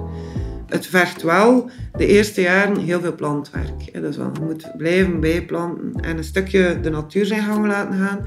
Het 0.68 0.88
vergt 0.88 1.22
wel 1.22 1.70
de 1.98 2.06
eerste 2.06 2.42
jaren 2.42 2.78
heel 2.78 3.00
veel 3.00 3.16
plantwerk. 3.16 3.94
Dus 3.94 4.16
je 4.16 4.30
moet 4.42 4.72
blijven 4.78 5.20
bijplanten 5.20 5.94
en 6.02 6.18
een 6.18 6.24
stukje 6.24 6.80
de 6.82 6.90
natuur 6.90 7.26
zijn 7.26 7.44
gang 7.44 7.68
laten 7.68 8.00
gaan. 8.00 8.26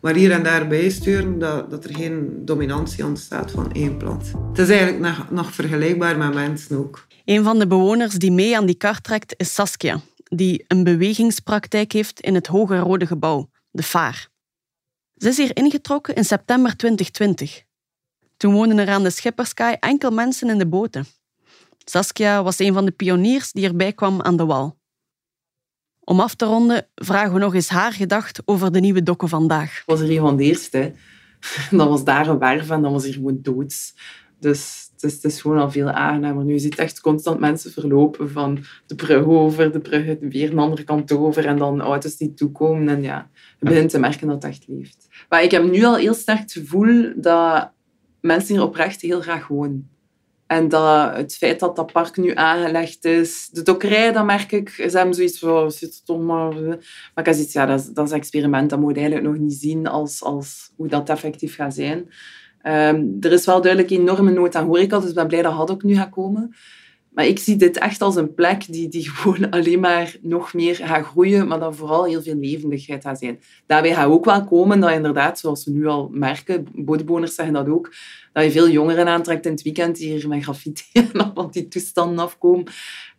Maar 0.00 0.14
hier 0.14 0.30
en 0.30 0.42
daar 0.42 0.68
bijsturen 0.68 1.38
dat, 1.38 1.70
dat 1.70 1.84
er 1.84 1.94
geen 1.94 2.44
dominantie 2.44 3.04
ontstaat 3.04 3.50
van 3.50 3.72
één 3.72 3.96
plant. 3.96 4.32
Het 4.48 4.58
is 4.58 4.68
eigenlijk 4.68 4.98
nog, 4.98 5.30
nog 5.30 5.54
vergelijkbaar 5.54 6.18
met 6.18 6.34
mensen 6.34 6.76
ook. 6.76 7.06
Een 7.24 7.44
van 7.44 7.58
de 7.58 7.66
bewoners 7.66 8.14
die 8.14 8.32
mee 8.32 8.56
aan 8.56 8.66
die 8.66 8.74
kar 8.74 9.00
trekt 9.00 9.34
is 9.36 9.54
Saskia, 9.54 10.00
die 10.24 10.64
een 10.68 10.84
bewegingspraktijk 10.84 11.92
heeft 11.92 12.20
in 12.20 12.34
het 12.34 12.46
Hoge 12.46 12.78
Rode 12.78 13.06
Gebouw, 13.06 13.50
de 13.70 13.82
Vaar. 13.82 14.28
Ze 15.16 15.28
is 15.28 15.36
hier 15.36 15.56
ingetrokken 15.56 16.14
in 16.14 16.24
september 16.24 16.76
2020. 16.76 17.62
Toen 18.36 18.54
woonden 18.54 18.78
er 18.78 18.88
aan 18.88 19.02
de 19.02 19.10
Schipperskaai 19.10 19.76
enkel 19.80 20.10
mensen 20.10 20.48
in 20.48 20.58
de 20.58 20.66
boten. 20.66 21.06
Saskia 21.84 22.42
was 22.42 22.58
een 22.58 22.72
van 22.72 22.84
de 22.84 22.90
pioniers 22.90 23.52
die 23.52 23.66
erbij 23.66 23.92
kwam 23.92 24.22
aan 24.22 24.36
de 24.36 24.44
wal. 24.44 24.79
Om 26.10 26.20
af 26.20 26.34
te 26.34 26.44
ronden 26.44 26.86
vragen 26.94 27.32
we 27.32 27.38
nog 27.38 27.54
eens 27.54 27.68
haar 27.68 27.92
gedacht 27.92 28.42
over 28.44 28.72
de 28.72 28.80
nieuwe 28.80 29.02
dokken 29.02 29.28
vandaag. 29.28 29.82
Was 29.86 30.00
er 30.00 30.10
een 30.10 30.18
van 30.18 30.36
de 30.36 30.44
eerste 30.44 30.92
dat 31.70 31.88
was 31.88 32.04
daar 32.04 32.28
een 32.28 32.38
werf 32.38 32.70
en 32.70 32.82
dat 32.82 32.92
was 32.92 33.04
hier 33.04 33.12
gewoon 33.12 33.38
doods. 33.42 33.94
Dus 34.40 34.90
het 34.92 35.02
is, 35.02 35.14
het 35.14 35.24
is 35.24 35.40
gewoon 35.40 35.58
al 35.58 35.70
veel 35.70 35.90
aangenamer. 35.90 36.44
Nu 36.44 36.52
je 36.52 36.58
ziet 36.58 36.78
echt 36.78 37.00
constant 37.00 37.40
mensen 37.40 37.72
verlopen 37.72 38.30
van 38.30 38.64
de 38.86 38.94
brug 38.94 39.24
over, 39.24 39.72
de 39.72 39.80
brug 39.80 40.18
weer 40.20 40.50
een 40.50 40.58
andere 40.58 40.82
kant 40.82 41.12
over 41.12 41.46
en 41.46 41.58
dan 41.58 41.80
auto's 41.80 42.16
die 42.16 42.34
toekomen. 42.34 42.88
En 42.88 43.02
ja, 43.02 43.30
je 43.58 43.66
begint 43.68 43.90
te 43.90 43.98
merken 43.98 44.26
dat 44.26 44.42
het 44.42 44.52
echt 44.52 44.64
leeft. 44.68 45.08
Maar 45.28 45.42
ik 45.42 45.50
heb 45.50 45.70
nu 45.70 45.84
al 45.84 45.96
heel 45.96 46.14
sterk 46.14 46.38
het 46.38 46.52
gevoel 46.52 47.12
dat 47.16 47.70
mensen 48.20 48.54
hier 48.54 48.64
oprecht 48.64 49.00
heel 49.00 49.20
graag 49.20 49.48
wonen. 49.48 49.90
En 50.50 50.68
dat 50.68 51.16
het 51.16 51.36
feit 51.36 51.60
dat 51.60 51.76
dat 51.76 51.92
park 51.92 52.16
nu 52.16 52.34
aangelegd 52.34 53.04
is, 53.04 53.48
de 53.52 53.62
dokkerij, 53.62 54.12
dat 54.12 54.24
merk 54.24 54.52
ik, 54.52 54.68
ze 54.68 54.96
hebben 54.96 55.14
zoiets 55.14 55.38
van, 55.38 55.70
zit 55.70 56.06
toch 56.06 56.20
maar... 56.20 56.54
Maar 56.54 56.78
ik 57.14 57.24
heb 57.24 57.34
zoiets, 57.34 57.52
ja, 57.52 57.66
dat 57.66 57.80
is, 57.80 57.88
is 57.88 58.10
een 58.10 58.16
experiment, 58.16 58.70
dat 58.70 58.80
moet 58.80 58.94
je 58.94 59.00
eigenlijk 59.00 59.30
nog 59.30 59.38
niet 59.38 59.58
zien 59.58 59.86
als, 59.86 60.22
als 60.22 60.70
hoe 60.76 60.88
dat 60.88 61.08
effectief 61.08 61.54
gaat 61.54 61.74
zijn. 61.74 62.10
Ehm, 62.62 63.06
er 63.20 63.32
is 63.32 63.46
wel 63.46 63.60
duidelijk 63.60 63.92
enorme 63.92 64.30
nood 64.30 64.54
aan 64.54 64.66
horeca, 64.66 64.98
dus 64.98 65.08
ik 65.08 65.14
ben 65.14 65.26
blij 65.26 65.42
dat 65.42 65.52
had 65.52 65.70
ook 65.70 65.82
nu 65.82 65.94
gaat 65.94 66.10
komen. 66.10 66.54
Maar 67.20 67.28
ik 67.28 67.38
zie 67.38 67.56
dit 67.56 67.78
echt 67.78 68.02
als 68.02 68.16
een 68.16 68.34
plek 68.34 68.72
die, 68.72 68.88
die 68.88 69.10
gewoon 69.16 69.50
alleen 69.50 69.80
maar 69.80 70.16
nog 70.22 70.54
meer 70.54 70.74
gaat 70.74 71.04
groeien, 71.04 71.48
maar 71.48 71.58
dat 71.58 71.76
vooral 71.76 72.04
heel 72.04 72.22
veel 72.22 72.34
levendigheid 72.34 73.02
gaat 73.02 73.18
zijn. 73.18 73.40
Daarbij 73.66 73.94
gaat 73.94 74.08
ook 74.08 74.24
wel 74.24 74.44
komen 74.44 74.80
dat 74.80 74.90
inderdaad, 74.90 75.38
zoals 75.38 75.64
we 75.64 75.70
nu 75.70 75.86
al 75.86 76.08
merken, 76.12 76.66
bodebewoners 76.74 77.34
zeggen 77.34 77.54
dat 77.54 77.68
ook, 77.68 77.94
dat 78.32 78.44
je 78.44 78.50
veel 78.50 78.68
jongeren 78.68 79.08
aantrekt 79.08 79.46
in 79.46 79.52
het 79.52 79.62
weekend 79.62 79.96
die 79.96 80.12
hier 80.12 80.28
met 80.28 80.42
graffiti 80.42 80.84
en 81.12 81.34
al 81.34 81.50
die 81.50 81.68
toestanden 81.68 82.18
afkomen. 82.18 82.64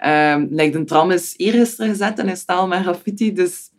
Um, 0.06 0.48
een 0.60 0.86
tram 0.86 1.12
is 1.12 1.34
eergisteren 1.38 1.90
gezet 1.90 2.20
en 2.20 2.30
is 2.30 2.40
staal 2.40 2.68
met 2.68 2.82
graffiti, 2.82 3.34
dus 3.34 3.70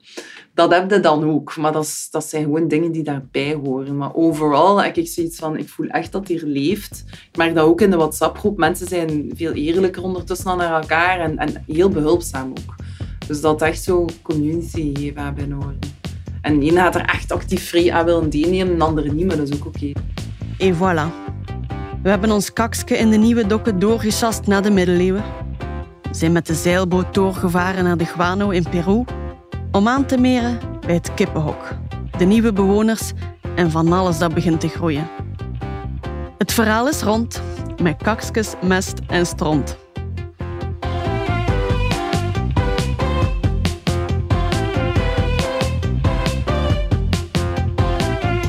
dat 0.54 0.72
heb 0.72 0.90
je 0.90 1.00
dan 1.00 1.24
ook. 1.24 1.56
Maar 1.56 1.72
dat, 1.72 2.08
dat 2.10 2.24
zijn 2.24 2.42
gewoon 2.42 2.68
dingen 2.68 2.92
die 2.92 3.02
daarbij 3.02 3.54
horen. 3.64 3.96
Maar 3.96 4.14
overal 4.14 4.82
heb 4.82 4.96
ik 4.96 5.08
zoiets 5.08 5.38
van, 5.38 5.56
ik 5.56 5.68
voel 5.68 5.86
echt 5.86 6.12
dat 6.12 6.28
hier 6.28 6.42
leeft. 6.44 7.04
Ik 7.30 7.36
merk 7.36 7.54
dat 7.54 7.66
ook 7.66 7.80
in 7.80 7.90
de 7.90 7.96
WhatsApp-groep. 7.96 8.58
Mensen 8.58 8.88
zijn 8.88 9.32
veel 9.34 9.52
eerlijker 9.52 10.02
ondertussen 10.02 10.46
dan 10.46 10.56
naar 10.56 10.80
elkaar 10.80 11.20
en, 11.20 11.38
en 11.38 11.64
heel 11.66 11.88
behulpzaam 11.88 12.50
ook. 12.50 12.74
Dus 13.26 13.40
dat 13.40 13.62
echt 13.62 13.82
zo 13.82 14.06
community 14.22 14.94
geven 14.94 15.22
hebben. 15.22 15.80
En 16.40 16.60
de 16.60 16.66
een 16.66 16.76
gaat 16.76 16.94
er 16.94 17.04
echt 17.04 17.32
actief 17.32 17.68
vrij 17.68 17.92
aan 17.92 18.04
willen 18.04 18.30
deelnemen, 18.30 18.78
de 18.78 18.84
andere 18.84 19.12
niet, 19.12 19.26
maar 19.26 19.36
dat 19.36 19.48
is 19.48 19.54
ook 19.54 19.66
oké. 19.66 19.92
En 20.58 20.74
voilà. 20.74 21.30
We 22.02 22.08
hebben 22.08 22.30
ons 22.30 22.52
kakske 22.52 22.96
in 22.96 23.10
de 23.10 23.16
nieuwe 23.16 23.46
dokken 23.46 23.78
doorgesast 23.78 24.46
naar 24.46 24.62
de 24.62 24.70
middeleeuwen. 24.70 25.22
We 26.02 26.14
zijn 26.18 26.32
met 26.32 26.46
de 26.46 26.54
zeilboot 26.54 27.14
doorgevaren 27.14 27.84
naar 27.84 27.96
de 27.96 28.04
Guano 28.04 28.50
in 28.50 28.66
Peru 28.70 29.04
om 29.72 29.88
aan 29.88 30.06
te 30.06 30.18
meren 30.18 30.58
bij 30.86 30.94
het 30.94 31.14
kippenhok, 31.14 31.74
de 32.18 32.24
nieuwe 32.24 32.52
bewoners 32.52 33.12
en 33.54 33.70
van 33.70 33.92
alles 33.92 34.18
dat 34.18 34.34
begint 34.34 34.60
te 34.60 34.68
groeien. 34.68 35.08
Het 36.38 36.52
verhaal 36.52 36.88
is 36.88 37.02
rond 37.02 37.42
met 37.82 38.02
kakskes, 38.02 38.54
mest 38.62 38.98
en 39.06 39.26
stront. 39.26 39.76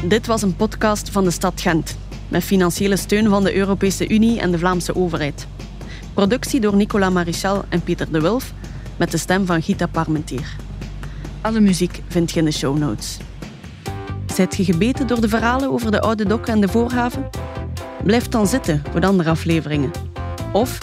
Dit 0.08 0.28
was 0.28 0.42
een 0.42 0.56
podcast 0.56 1.10
van 1.10 1.24
de 1.24 1.32
stad 1.32 1.62
Gent, 1.62 1.98
met 2.28 2.44
financiële 2.44 2.96
steun 2.96 3.30
van 3.30 3.44
de 3.44 3.56
Europese 3.56 4.10
Unie 4.10 4.40
en 4.40 4.52
de 4.52 4.58
Vlaamse 4.58 4.96
overheid. 4.96 5.48
Productie 6.14 6.60
door 6.60 6.76
Nicolas 6.76 7.12
Marichal 7.12 7.66
en 7.70 7.82
Pieter 7.82 8.12
de 8.12 8.22
Wulf, 8.22 8.54
met 8.98 9.12
de 9.12 9.18
stem 9.18 9.46
van 9.46 9.62
Gita 9.62 9.88
Parmentier. 9.88 10.63
Alle 11.44 11.60
muziek 11.60 12.02
vind 12.08 12.32
je 12.32 12.40
in 12.40 12.46
de 12.46 12.52
show 12.52 12.78
notes. 12.78 13.18
Zijt 14.34 14.56
je 14.56 14.64
gebeten 14.64 15.08
door 15.08 15.22
de 15.22 15.30
verhalen 15.30 15.72
over 15.72 15.92
de 15.92 16.02
oude 16.02 16.26
dokken 16.26 16.54
en 16.54 16.62
de 16.62 16.68
voorhaven? 16.68 17.30
Blijf 18.04 18.28
dan 18.28 18.48
zitten 18.48 18.84
voor 18.92 19.02
de 19.02 19.08
andere 19.08 19.30
afleveringen. 19.30 19.92
Of 20.54 20.80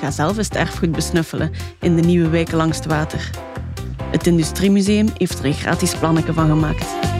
ga 0.00 0.10
zelf 0.10 0.36
eens 0.36 0.48
het 0.48 0.56
erfgoed 0.56 0.92
besnuffelen 0.92 1.50
in 1.80 1.96
de 1.96 2.02
nieuwe 2.02 2.28
wijken 2.28 2.56
langs 2.56 2.76
het 2.76 2.86
water. 2.86 3.30
Het 4.10 4.26
Industriemuseum 4.26 5.08
heeft 5.18 5.38
er 5.38 5.44
een 5.44 5.54
gratis 5.54 5.94
plannetje 5.94 6.32
van 6.32 6.48
gemaakt. 6.48 7.13